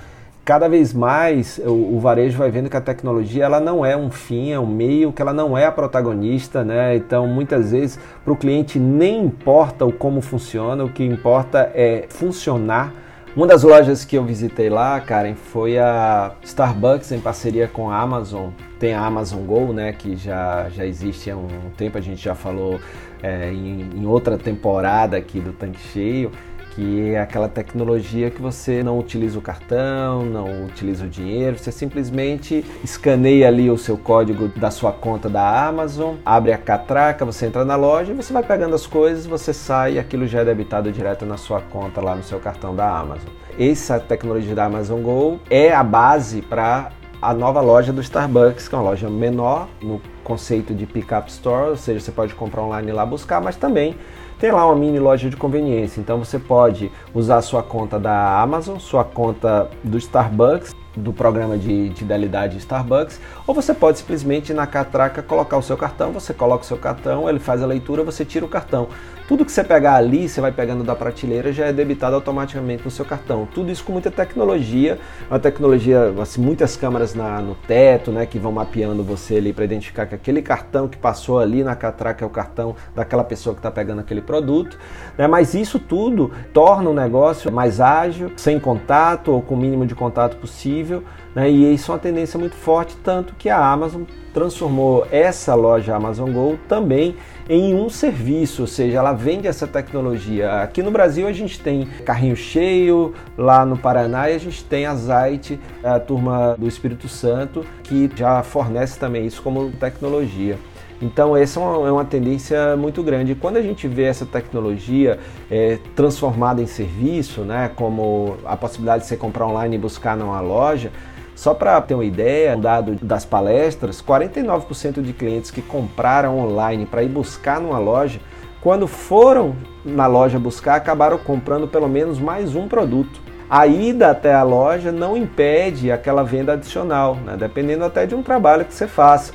cada 0.44 0.68
vez 0.68 0.94
mais 0.94 1.60
o, 1.64 1.96
o, 1.96 2.00
varejo 2.00 2.38
vai 2.38 2.50
vendo 2.50 2.70
que 2.70 2.78
a 2.78 2.82
tecnologia 2.82 3.46
ela 3.46 3.60
não 3.60 3.86
é 3.86 3.96
um 3.96 4.10
fim, 4.10 4.52
é 4.52 4.60
um 4.60 4.66
meio, 4.66 5.12
que 5.12 5.22
ela 5.22 5.34
não 5.34 5.58
é 5.58 5.66
a 5.66 5.72
protagonista, 5.72 6.64
né? 6.64 6.96
Então 6.96 7.28
muitas 7.28 7.72
vezes 7.72 8.00
para 8.24 8.34
o 8.34 8.36
cliente 8.36 8.80
nem 8.80 9.26
importa 9.26 9.86
o 9.86 9.92
como 9.92 10.22
funciona, 10.22 10.84
o 10.84 10.90
que 10.90 11.04
importa 11.04 11.72
é 11.74 12.06
funcionar. 12.10 12.94
Uma 13.36 13.46
das 13.46 13.62
lojas 13.62 14.04
que 14.04 14.18
eu 14.18 14.26
visitei 14.26 14.70
lá, 14.70 15.00
Karen, 15.00 15.36
foi 15.36 15.78
a 15.78 16.32
Starbucks 16.44 17.12
em 17.12 17.20
parceria 17.20 17.68
com 17.68 17.92
a 17.92 18.00
Amazon. 18.00 18.50
Tem 18.80 18.94
a 18.96 19.06
Amazon 19.06 19.44
Go, 19.44 19.72
né, 19.72 19.94
que 19.94 20.16
já, 20.16 20.68
já 20.70 20.84
existe 20.84 21.30
há 21.30 21.38
um 21.38 21.48
tempo, 21.78 21.98
a 21.98 22.02
gente 22.02 22.24
já 22.24 22.34
falou 22.34 22.80
é, 23.22 23.52
em, 23.52 23.88
em 23.96 24.06
outra 24.08 24.38
temporada 24.38 25.16
aqui 25.16 25.40
do 25.40 25.54
Tanque 25.54 25.80
Cheio 25.80 26.32
que 26.76 27.12
é 27.12 27.20
aquela 27.20 27.48
tecnologia 27.48 28.30
que 28.30 28.42
você 28.42 28.84
não 28.84 28.98
utiliza 28.98 29.38
o 29.38 29.42
cartão, 29.42 30.24
não 30.24 30.66
utiliza 30.66 31.06
o 31.06 31.08
dinheiro, 31.08 31.58
você 31.58 31.72
simplesmente 31.72 32.64
escaneia 32.84 33.48
ali 33.48 33.70
o 33.70 33.78
seu 33.78 33.98
código 33.98 34.48
da 34.48 34.72
sua 34.72 34.92
conta 34.92 35.30
da 35.30 35.68
Amazon, 35.68 36.16
abre 36.26 36.54
a 36.54 36.58
catraca, 36.58 37.26
você 37.26 37.48
entra 37.48 37.66
na 37.66 37.76
loja 37.76 38.12
e 38.12 38.16
você 38.16 38.32
vai 38.32 38.44
pegando 38.44 38.76
as 38.76 38.86
coisas, 38.86 39.26
você 39.26 39.54
sai 39.54 39.94
e 39.94 40.00
aquilo 40.00 40.28
já 40.28 40.42
é 40.42 40.46
debitado 40.46 40.92
direto 40.92 41.26
na 41.26 41.38
sua 41.38 41.62
conta 41.62 42.02
lá 42.02 42.16
no 42.16 42.24
seu 42.24 42.40
cartão 42.40 42.76
da 42.76 42.98
Amazon. 42.98 43.30
Essa 43.60 44.00
tecnologia 44.00 44.56
da 44.56 44.66
Amazon 44.66 45.02
Go 45.02 45.40
é 45.50 45.74
a 45.74 45.84
base 45.84 46.42
para 46.42 46.92
a 47.22 47.34
nova 47.34 47.60
loja 47.60 47.92
do 47.92 48.00
Starbucks, 48.00 48.68
que 48.68 48.76
é 48.76 48.78
uma 48.78 48.90
loja 48.90 49.10
menor 49.10 49.68
no 49.82 50.02
conceito 50.24 50.74
de 50.74 50.86
pick-up 50.86 51.30
store, 51.30 51.72
ou 51.72 51.76
seja, 51.76 52.00
você 52.00 52.12
pode 52.12 52.34
comprar 52.34 52.64
online 52.64 52.90
e 52.90 52.94
lá 52.94 53.06
buscar, 53.06 53.42
mas 53.42 53.58
também 53.58 53.98
tem 54.40 54.52
lá 54.52 54.66
uma 54.66 54.76
mini 54.76 55.00
loja 55.00 55.30
de 55.30 55.36
conveniência. 55.36 56.00
Então 56.00 56.18
você 56.18 56.40
pode 56.40 56.92
usar 57.14 57.42
sua 57.42 57.62
conta 57.62 58.00
da 58.00 58.42
Amazon, 58.42 58.80
sua 58.80 59.04
conta 59.04 59.70
do 59.84 59.98
Starbucks, 59.98 60.74
do 61.00 61.14
programa 61.14 61.58
de 61.58 61.92
fidelidade 61.96 62.58
Starbucks, 62.58 63.20
ou 63.48 63.54
você 63.54 63.74
pode 63.74 63.98
simplesmente 63.98 64.54
na 64.54 64.68
catraca 64.68 65.22
colocar 65.22 65.58
o 65.58 65.64
seu 65.64 65.78
cartão, 65.78 66.12
você 66.12 66.34
coloca 66.34 66.64
o 66.64 66.68
seu 66.68 66.78
cartão, 66.78 67.30
ele 67.30 67.40
faz 67.40 67.62
a 67.62 67.66
leitura, 67.66 68.04
você 68.04 68.24
tira 68.26 68.46
o 68.46 68.50
cartão. 68.50 68.90
Tudo 69.30 69.46
que 69.46 69.52
você 69.52 69.64
pegar 69.64 69.94
ali, 69.94 70.28
você 70.28 70.42
vai 70.42 70.52
pegando 70.52 70.84
da 70.84 70.96
prateleira, 70.96 71.54
já 71.54 71.68
é 71.68 71.72
debitado 71.72 72.16
automaticamente 72.16 72.84
no 72.84 72.90
seu 72.90 73.06
cartão. 73.06 73.48
Tudo 73.54 73.72
isso 73.72 73.84
com 73.84 73.92
muita 73.92 74.10
tecnologia, 74.10 74.98
uma 75.30 75.38
tecnologia, 75.38 76.12
assim, 76.20 76.42
muitas 76.42 76.76
câmeras 76.76 77.14
na, 77.14 77.40
no 77.40 77.54
teto, 77.54 78.12
né, 78.12 78.26
que 78.26 78.40
vão 78.40 78.52
mapeando 78.52 79.04
você 79.04 79.36
ali 79.36 79.54
para 79.54 79.64
identificar 79.64 80.08
que 80.08 80.16
aquele 80.16 80.42
cartão 80.42 80.88
que 80.88 80.98
passou 80.98 81.38
ali 81.38 81.64
na 81.64 81.76
catraca 81.76 82.26
é 82.26 82.28
o 82.28 82.30
cartão 82.32 82.76
daquela 82.96 83.24
pessoa 83.24 83.54
que 83.54 83.60
está 83.60 83.70
pegando 83.70 84.00
aquele 84.00 84.22
produto. 84.22 84.80
Né, 85.16 85.28
mas 85.28 85.54
isso 85.54 85.78
tudo 85.78 86.32
torna 86.52 86.90
o 86.90 86.94
negócio 86.96 87.52
mais 87.52 87.80
ágil, 87.80 88.32
sem 88.36 88.60
contato 88.60 89.32
ou 89.32 89.44
com 89.44 89.54
o 89.54 89.58
mínimo 89.58 89.86
de 89.86 89.94
contato 89.94 90.38
possível. 90.38 90.89
Né, 91.36 91.50
e 91.50 91.74
isso 91.74 91.92
é 91.92 91.94
uma 91.94 92.00
tendência 92.00 92.40
muito 92.40 92.56
forte, 92.56 92.96
tanto 93.04 93.36
que 93.36 93.50
a 93.50 93.64
Amazon 93.64 94.04
transformou 94.34 95.08
essa 95.12 95.56
loja 95.56 95.96
Amazon 95.96 96.32
Go 96.32 96.58
também 96.68 97.16
em 97.50 97.74
um 97.74 97.90
serviço, 97.90 98.62
ou 98.62 98.68
seja, 98.68 99.00
ela 99.00 99.12
vende 99.12 99.48
essa 99.48 99.66
tecnologia. 99.66 100.62
Aqui 100.62 100.84
no 100.84 100.92
Brasil 100.92 101.28
a 101.28 101.34
gente 101.34 101.60
tem 101.60 101.86
carrinho 102.06 102.36
cheio, 102.36 103.14
lá 103.36 103.66
no 103.66 103.76
Paraná 103.76 104.24
a 104.24 104.38
gente 104.38 104.64
tem 104.64 104.86
a 104.86 104.94
Zait, 104.96 105.60
a 105.84 106.00
turma 106.00 106.56
do 106.58 106.68
Espírito 106.68 107.08
Santo, 107.08 107.66
que 107.84 108.10
já 108.16 108.44
fornece 108.44 109.00
também 109.00 109.26
isso 109.26 109.42
como 109.42 109.72
tecnologia. 109.72 110.60
Então, 111.02 111.36
essa 111.36 111.60
é 111.60 111.64
uma, 111.64 111.88
é 111.88 111.92
uma, 111.92 112.06
tendência 112.06 112.76
muito 112.76 113.02
grande. 113.02 113.34
quando 113.34 113.58
a 113.58 113.62
gente 113.62 113.88
vê 113.88 114.04
essa 114.04 114.26
tecnologia 114.26 115.18
é, 115.50 115.80
transformada 115.96 116.62
em 116.62 116.68
serviço, 116.68 117.42
né, 117.42 117.72
como 117.76 118.38
a 118.46 118.58
possibilidade 118.58 119.04
de 119.04 119.10
você 119.10 119.16
comprar 119.16 119.48
online 119.48 119.76
e 119.76 119.80
buscar 119.80 120.18
numa 120.18 120.42
loja, 120.42 120.92
só 121.36 121.54
para 121.54 121.80
ter 121.80 121.94
uma 121.94 122.04
ideia, 122.04 122.58
um 122.58 122.60
dado 122.60 122.96
das 123.02 123.24
palestras, 123.24 124.02
49% 124.02 125.02
de 125.02 125.14
clientes 125.14 125.50
que 125.50 125.62
compraram 125.62 126.38
online 126.38 126.86
para 126.86 127.02
ir 127.02 127.08
buscar 127.08 127.62
numa 127.62 127.80
loja, 127.80 128.20
quando 128.60 128.86
foram 128.88 129.56
na 129.86 130.06
loja 130.06 130.38
buscar, 130.38 130.76
acabaram 130.76 131.18
comprando 131.18 131.66
pelo 131.66 131.88
menos 131.88 132.20
mais 132.20 132.58
um 132.58 132.68
produto. 132.68 133.22
A 133.50 133.66
ida 133.66 134.12
até 134.12 134.34
a 134.34 134.44
loja 134.44 134.92
não 134.92 135.16
impede 135.16 135.92
aquela 135.94 136.24
venda 136.24 136.54
adicional, 136.54 137.16
né? 137.16 137.38
dependendo 137.40 137.86
até 137.86 138.06
de 138.06 138.14
um 138.14 138.22
trabalho 138.22 138.66
que 138.66 138.74
você 138.74 138.86
faça. 138.86 139.32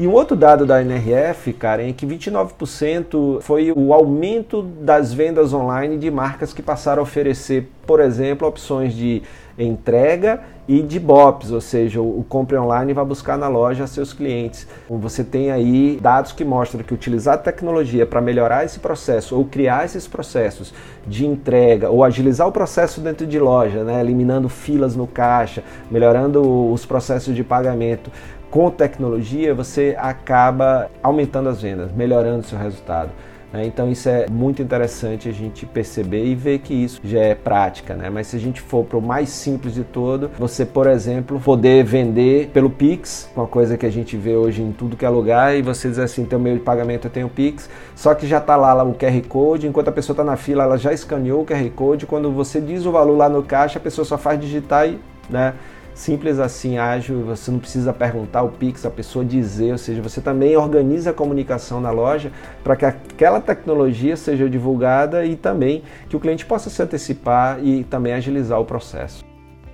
E 0.00 0.08
um 0.08 0.12
outro 0.12 0.34
dado 0.34 0.64
da 0.64 0.80
NRF, 0.80 1.52
Karen, 1.52 1.90
é 1.90 1.92
que 1.92 2.06
29% 2.06 3.42
foi 3.42 3.70
o 3.70 3.92
aumento 3.92 4.62
das 4.62 5.12
vendas 5.12 5.52
online 5.52 5.98
de 5.98 6.10
marcas 6.10 6.54
que 6.54 6.62
passaram 6.62 7.00
a 7.00 7.02
oferecer, 7.02 7.68
por 7.86 8.00
exemplo, 8.00 8.48
opções 8.48 8.94
de 8.94 9.22
entrega 9.58 10.40
e 10.66 10.80
de 10.80 10.98
BOPs, 10.98 11.50
ou 11.50 11.60
seja, 11.60 12.00
o, 12.00 12.24
compre 12.26 12.56
online 12.56 12.94
vai 12.94 13.04
buscar 13.04 13.36
na 13.36 13.48
loja 13.48 13.86
seus 13.86 14.14
clientes. 14.14 14.66
Você 14.88 15.22
tem 15.22 15.50
aí 15.50 15.98
dados 16.00 16.32
que 16.32 16.44
mostram 16.46 16.82
que 16.82 16.94
utilizar 16.94 17.42
tecnologia 17.42 18.06
para 18.06 18.22
melhorar 18.22 18.64
esse 18.64 18.78
processo 18.78 19.36
ou 19.36 19.44
criar 19.44 19.84
esses 19.84 20.06
processos 20.06 20.72
de 21.06 21.26
entrega 21.26 21.90
ou 21.90 22.02
agilizar 22.02 22.48
o 22.48 22.52
processo 22.52 23.02
dentro 23.02 23.26
de 23.26 23.38
loja, 23.38 23.84
né, 23.84 24.00
eliminando 24.00 24.48
filas 24.48 24.96
no 24.96 25.06
caixa, 25.06 25.62
melhorando 25.90 26.72
os 26.72 26.86
processos 26.86 27.34
de 27.34 27.44
pagamento. 27.44 28.10
Com 28.50 28.68
tecnologia, 28.68 29.54
você 29.54 29.96
acaba 29.96 30.90
aumentando 31.02 31.48
as 31.48 31.62
vendas, 31.62 31.92
melhorando 31.92 32.44
seu 32.44 32.58
resultado. 32.58 33.10
Né? 33.52 33.64
Então 33.66 33.90
isso 33.90 34.08
é 34.08 34.26
muito 34.28 34.62
interessante 34.62 35.28
a 35.28 35.32
gente 35.32 35.66
perceber 35.66 36.24
e 36.24 36.34
ver 36.34 36.58
que 36.60 36.72
isso 36.74 37.00
já 37.02 37.20
é 37.20 37.34
prática, 37.34 37.94
né? 37.94 38.08
Mas 38.08 38.28
se 38.28 38.36
a 38.36 38.38
gente 38.38 38.60
for 38.60 38.84
para 38.84 38.98
o 38.98 39.02
mais 39.02 39.28
simples 39.28 39.74
de 39.74 39.82
todo, 39.82 40.30
você, 40.38 40.64
por 40.64 40.86
exemplo, 40.86 41.40
poder 41.40 41.84
vender 41.84 42.48
pelo 42.48 42.70
Pix, 42.70 43.28
uma 43.36 43.46
coisa 43.46 43.76
que 43.76 43.84
a 43.86 43.90
gente 43.90 44.16
vê 44.16 44.34
hoje 44.34 44.62
em 44.62 44.72
tudo 44.72 44.96
que 44.96 45.04
é 45.04 45.08
lugar, 45.08 45.56
e 45.56 45.62
você 45.62 45.88
diz 45.88 45.98
assim, 45.98 46.24
teu 46.24 46.38
meio 46.38 46.56
de 46.56 46.62
pagamento 46.62 47.06
eu 47.06 47.10
tenho 47.10 47.28
Pix, 47.28 47.68
só 47.94 48.14
que 48.14 48.26
já 48.26 48.38
está 48.38 48.56
lá, 48.56 48.72
lá 48.72 48.84
o 48.84 48.94
QR 48.94 49.20
Code, 49.28 49.66
enquanto 49.66 49.88
a 49.88 49.92
pessoa 49.92 50.14
está 50.14 50.24
na 50.24 50.36
fila, 50.36 50.64
ela 50.64 50.76
já 50.76 50.92
escaneou 50.92 51.42
o 51.42 51.44
QR 51.44 51.70
Code, 51.70 52.06
quando 52.06 52.30
você 52.30 52.60
diz 52.60 52.86
o 52.86 52.92
valor 52.92 53.16
lá 53.16 53.28
no 53.28 53.42
caixa, 53.42 53.78
a 53.78 53.82
pessoa 53.82 54.04
só 54.04 54.16
faz 54.16 54.40
digitar 54.40 54.88
e, 54.88 54.98
né? 55.28 55.54
Simples 55.94 56.38
assim, 56.38 56.78
ágil, 56.78 57.24
você 57.24 57.50
não 57.50 57.58
precisa 57.58 57.92
perguntar 57.92 58.42
o 58.42 58.50
Pix, 58.50 58.86
a 58.86 58.90
pessoa 58.90 59.24
dizer, 59.24 59.72
ou 59.72 59.78
seja, 59.78 60.00
você 60.00 60.20
também 60.20 60.56
organiza 60.56 61.10
a 61.10 61.12
comunicação 61.12 61.80
na 61.80 61.90
loja 61.90 62.32
para 62.64 62.76
que 62.76 62.84
aquela 62.84 63.40
tecnologia 63.40 64.16
seja 64.16 64.48
divulgada 64.48 65.24
e 65.24 65.36
também 65.36 65.82
que 66.08 66.16
o 66.16 66.20
cliente 66.20 66.46
possa 66.46 66.70
se 66.70 66.82
antecipar 66.82 67.62
e 67.62 67.84
também 67.84 68.12
agilizar 68.12 68.60
o 68.60 68.64
processo. 68.64 69.24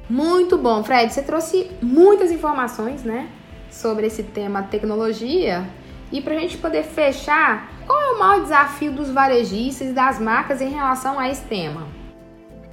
Muito 0.09 0.57
bom, 0.57 0.85
Fred, 0.85 1.13
você 1.13 1.23
trouxe 1.23 1.71
muitas 1.83 2.31
informações, 2.31 3.03
né, 3.03 3.29
sobre 3.71 4.07
esse 4.07 4.23
tema 4.23 4.63
tecnologia. 4.63 5.65
E 6.13 6.21
para 6.21 6.35
a 6.35 6.39
gente 6.39 6.57
poder 6.59 6.85
fechar, 6.85 7.69
qual 7.85 8.01
é 8.01 8.13
o 8.13 8.19
maior 8.19 8.43
desafio 8.43 8.93
dos 8.93 9.11
varejistas 9.11 9.89
e 9.89 9.93
das 9.93 10.21
marcas 10.21 10.61
em 10.61 10.69
relação 10.69 11.19
a 11.19 11.29
esse 11.29 11.43
tema? 11.43 11.96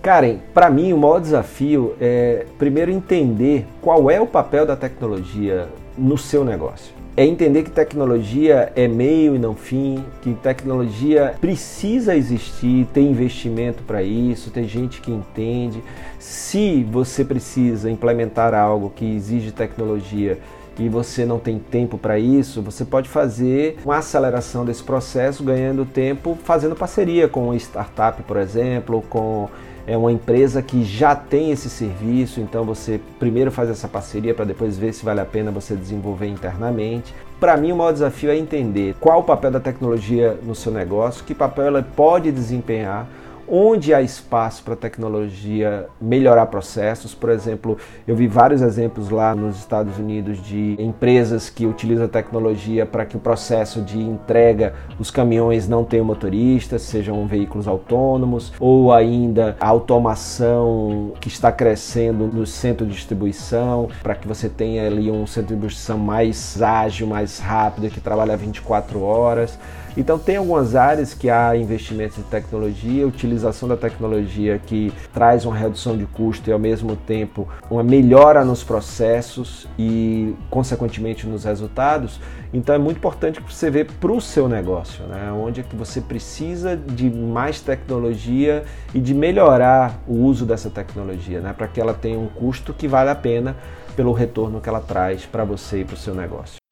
Karen, 0.03 0.39
para 0.53 0.69
mim 0.69 0.91
o 0.91 0.97
maior 0.97 1.21
desafio 1.21 1.95
é 1.99 2.45
primeiro 2.57 2.91
entender 2.91 3.65
qual 3.81 4.11
é 4.11 4.19
o 4.19 4.27
papel 4.27 4.65
da 4.65 4.75
tecnologia 4.75 5.69
no 5.97 6.17
seu 6.17 6.43
negócio. 6.43 6.93
É 7.15 7.25
entender 7.25 7.63
que 7.63 7.71
tecnologia 7.71 8.69
é 8.75 8.85
meio 8.85 9.33
e 9.33 9.39
não 9.39 9.55
fim, 9.55 10.03
que 10.21 10.33
tecnologia 10.33 11.35
precisa 11.39 12.17
existir, 12.17 12.85
tem 12.93 13.11
investimento 13.11 13.81
para 13.83 14.03
isso, 14.03 14.51
tem 14.51 14.67
gente 14.67 14.99
que 14.99 15.09
entende. 15.09 15.81
Se 16.19 16.83
você 16.83 17.23
precisa 17.23 17.89
implementar 17.89 18.53
algo 18.53 18.91
que 18.93 19.05
exige 19.05 19.53
tecnologia 19.53 20.37
e 20.77 20.89
você 20.89 21.23
não 21.23 21.39
tem 21.39 21.57
tempo 21.59 21.97
para 21.97 22.19
isso, 22.19 22.61
você 22.61 22.83
pode 22.83 23.07
fazer 23.07 23.77
uma 23.85 23.99
aceleração 23.99 24.65
desse 24.65 24.83
processo, 24.83 25.45
ganhando 25.45 25.85
tempo, 25.85 26.37
fazendo 26.43 26.75
parceria 26.75 27.29
com 27.29 27.53
startup, 27.53 28.21
por 28.23 28.35
exemplo, 28.35 29.01
com 29.09 29.47
é 29.85 29.97
uma 29.97 30.11
empresa 30.11 30.61
que 30.61 30.83
já 30.83 31.15
tem 31.15 31.51
esse 31.51 31.69
serviço, 31.69 32.39
então 32.39 32.63
você 32.63 32.99
primeiro 33.19 33.51
faz 33.51 33.69
essa 33.69 33.87
parceria 33.87 34.33
para 34.33 34.45
depois 34.45 34.77
ver 34.77 34.93
se 34.93 35.03
vale 35.03 35.19
a 35.19 35.25
pena 35.25 35.51
você 35.51 35.75
desenvolver 35.75 36.27
internamente. 36.27 37.13
Para 37.39 37.57
mim, 37.57 37.73
o 37.73 37.75
maior 37.75 37.91
desafio 37.91 38.31
é 38.31 38.37
entender 38.37 38.95
qual 38.99 39.19
o 39.19 39.23
papel 39.23 39.51
da 39.51 39.59
tecnologia 39.59 40.37
no 40.43 40.55
seu 40.55 40.71
negócio, 40.71 41.25
que 41.25 41.35
papel 41.35 41.65
ela 41.65 41.83
pode 41.83 42.31
desempenhar 42.31 43.07
onde 43.47 43.93
há 43.93 44.01
espaço 44.01 44.63
para 44.63 44.73
a 44.73 44.77
tecnologia 44.77 45.87
melhorar 45.99 46.47
processos. 46.47 47.13
Por 47.13 47.29
exemplo, 47.29 47.77
eu 48.07 48.15
vi 48.15 48.27
vários 48.27 48.61
exemplos 48.61 49.09
lá 49.09 49.35
nos 49.35 49.57
Estados 49.57 49.97
Unidos 49.97 50.41
de 50.41 50.75
empresas 50.79 51.49
que 51.49 51.65
utilizam 51.65 52.05
a 52.05 52.09
tecnologia 52.09 52.85
para 52.85 53.05
que 53.05 53.15
o 53.15 53.19
processo 53.19 53.81
de 53.81 53.99
entrega 53.99 54.73
dos 54.97 55.11
caminhões 55.11 55.67
não 55.67 55.83
tenha 55.83 56.03
motoristas, 56.03 56.81
sejam 56.83 57.25
veículos 57.27 57.67
autônomos, 57.67 58.53
ou 58.59 58.91
ainda 58.91 59.55
a 59.59 59.67
automação 59.67 61.13
que 61.19 61.27
está 61.27 61.51
crescendo 61.51 62.27
no 62.27 62.45
centro 62.45 62.85
de 62.85 62.93
distribuição, 62.93 63.89
para 64.01 64.15
que 64.15 64.27
você 64.27 64.49
tenha 64.49 64.87
ali 64.87 65.11
um 65.11 65.25
centro 65.27 65.55
de 65.55 65.61
distribuição 65.67 65.97
mais 65.97 66.61
ágil, 66.61 67.07
mais 67.07 67.39
rápido, 67.39 67.89
que 67.89 67.99
trabalha 67.99 68.35
24 68.35 69.01
horas. 69.01 69.57
Então 69.95 70.17
tem 70.17 70.37
algumas 70.37 70.75
áreas 70.75 71.13
que 71.13 71.29
há 71.29 71.55
investimentos 71.55 72.17
em 72.17 72.23
tecnologia, 72.23 73.07
utilização 73.07 73.69
da 73.69 73.77
tecnologia 73.77 74.59
que 74.59 74.91
traz 75.13 75.45
uma 75.45 75.55
redução 75.55 75.95
de 75.95 76.05
custo 76.05 76.49
e 76.49 76.53
ao 76.53 76.59
mesmo 76.59 76.95
tempo 76.95 77.47
uma 77.69 77.83
melhora 77.83 78.43
nos 78.43 78.63
processos 78.63 79.67
e 79.77 80.35
consequentemente 80.49 81.27
nos 81.27 81.43
resultados. 81.43 82.19
Então 82.51 82.73
é 82.73 82.77
muito 82.77 82.97
importante 82.97 83.39
você 83.47 83.69
vê 83.69 83.85
para 83.85 84.11
o 84.11 84.19
seu 84.19 84.49
negócio, 84.49 85.05
né? 85.05 85.31
onde 85.31 85.61
é 85.61 85.63
que 85.63 85.75
você 85.75 86.01
precisa 86.01 86.75
de 86.75 87.09
mais 87.09 87.61
tecnologia 87.61 88.63
e 88.93 88.99
de 88.99 89.13
melhorar 89.13 90.01
o 90.07 90.15
uso 90.15 90.45
dessa 90.45 90.69
tecnologia, 90.69 91.39
né? 91.39 91.53
para 91.55 91.67
que 91.67 91.79
ela 91.79 91.93
tenha 91.93 92.17
um 92.17 92.27
custo 92.27 92.73
que 92.73 92.87
vale 92.87 93.09
a 93.09 93.15
pena 93.15 93.55
pelo 93.95 94.11
retorno 94.11 94.59
que 94.59 94.67
ela 94.67 94.81
traz 94.81 95.25
para 95.25 95.43
você 95.43 95.81
e 95.81 95.85
para 95.85 95.93
o 95.93 95.97
seu 95.97 96.15
negócio. 96.15 96.62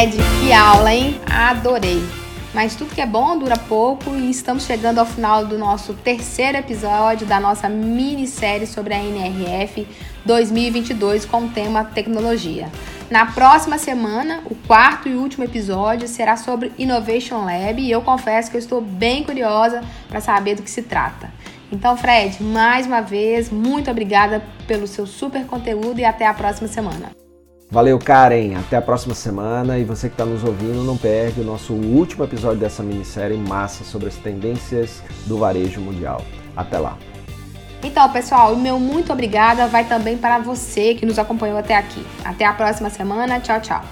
Fred, 0.00 0.16
que 0.40 0.50
aula, 0.50 0.94
hein? 0.94 1.20
Adorei. 1.30 2.02
Mas 2.54 2.74
tudo 2.74 2.94
que 2.94 3.02
é 3.02 3.06
bom 3.06 3.36
dura 3.36 3.58
pouco 3.58 4.16
e 4.16 4.30
estamos 4.30 4.64
chegando 4.64 4.98
ao 4.98 5.04
final 5.04 5.44
do 5.44 5.58
nosso 5.58 5.92
terceiro 5.92 6.56
episódio 6.56 7.26
da 7.26 7.38
nossa 7.38 7.68
minissérie 7.68 8.66
sobre 8.66 8.94
a 8.94 8.98
NRF 8.98 9.86
2022 10.24 11.26
com 11.26 11.44
o 11.44 11.48
tema 11.50 11.84
tecnologia. 11.84 12.70
Na 13.10 13.26
próxima 13.26 13.76
semana, 13.76 14.40
o 14.46 14.54
quarto 14.54 15.06
e 15.06 15.14
último 15.14 15.44
episódio 15.44 16.08
será 16.08 16.34
sobre 16.34 16.72
Innovation 16.78 17.44
Lab 17.44 17.78
e 17.78 17.90
eu 17.90 18.00
confesso 18.00 18.50
que 18.50 18.56
eu 18.56 18.60
estou 18.60 18.80
bem 18.80 19.22
curiosa 19.22 19.82
para 20.08 20.22
saber 20.22 20.54
do 20.54 20.62
que 20.62 20.70
se 20.70 20.80
trata. 20.80 21.30
Então, 21.70 21.94
Fred, 21.94 22.42
mais 22.42 22.86
uma 22.86 23.02
vez, 23.02 23.50
muito 23.50 23.90
obrigada 23.90 24.42
pelo 24.66 24.86
seu 24.86 25.06
super 25.06 25.44
conteúdo 25.44 26.00
e 26.00 26.06
até 26.06 26.26
a 26.26 26.32
próxima 26.32 26.68
semana. 26.68 27.10
Valeu, 27.70 27.98
Karen. 27.98 28.56
Até 28.56 28.76
a 28.76 28.82
próxima 28.82 29.14
semana. 29.14 29.78
E 29.78 29.84
você 29.84 30.08
que 30.08 30.14
está 30.14 30.24
nos 30.24 30.42
ouvindo, 30.42 30.82
não 30.82 30.96
perde 30.96 31.40
o 31.40 31.44
nosso 31.44 31.72
último 31.72 32.24
episódio 32.24 32.58
dessa 32.58 32.82
minissérie 32.82 33.36
massa 33.36 33.84
sobre 33.84 34.08
as 34.08 34.16
tendências 34.16 35.02
do 35.26 35.38
varejo 35.38 35.80
mundial. 35.80 36.24
Até 36.56 36.78
lá. 36.78 36.98
Então, 37.82 38.10
pessoal, 38.10 38.52
o 38.52 38.60
meu 38.60 38.78
muito 38.78 39.12
obrigada 39.12 39.66
vai 39.66 39.84
também 39.84 40.18
para 40.18 40.38
você 40.38 40.94
que 40.94 41.06
nos 41.06 41.18
acompanhou 41.18 41.56
até 41.56 41.76
aqui. 41.76 42.04
Até 42.24 42.44
a 42.44 42.52
próxima 42.52 42.90
semana. 42.90 43.38
Tchau, 43.40 43.60
tchau. 43.60 43.84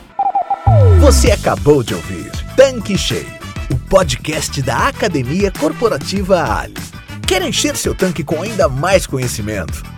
Você 1.01 1.31
acabou 1.31 1.83
de 1.83 1.95
ouvir 1.95 2.31
Tanque 2.57 2.99
Cheio, 2.99 3.33
o 3.73 3.79
podcast 3.89 4.61
da 4.61 4.89
Academia 4.89 5.53
Corporativa 5.53 6.43
Ali. 6.43 6.75
Quer 7.27 7.43
encher 7.43 7.77
seu 7.77 7.95
tanque 7.95 8.25
com 8.25 8.43
ainda 8.43 8.69
mais 8.69 9.07
conhecimento? 9.07 9.98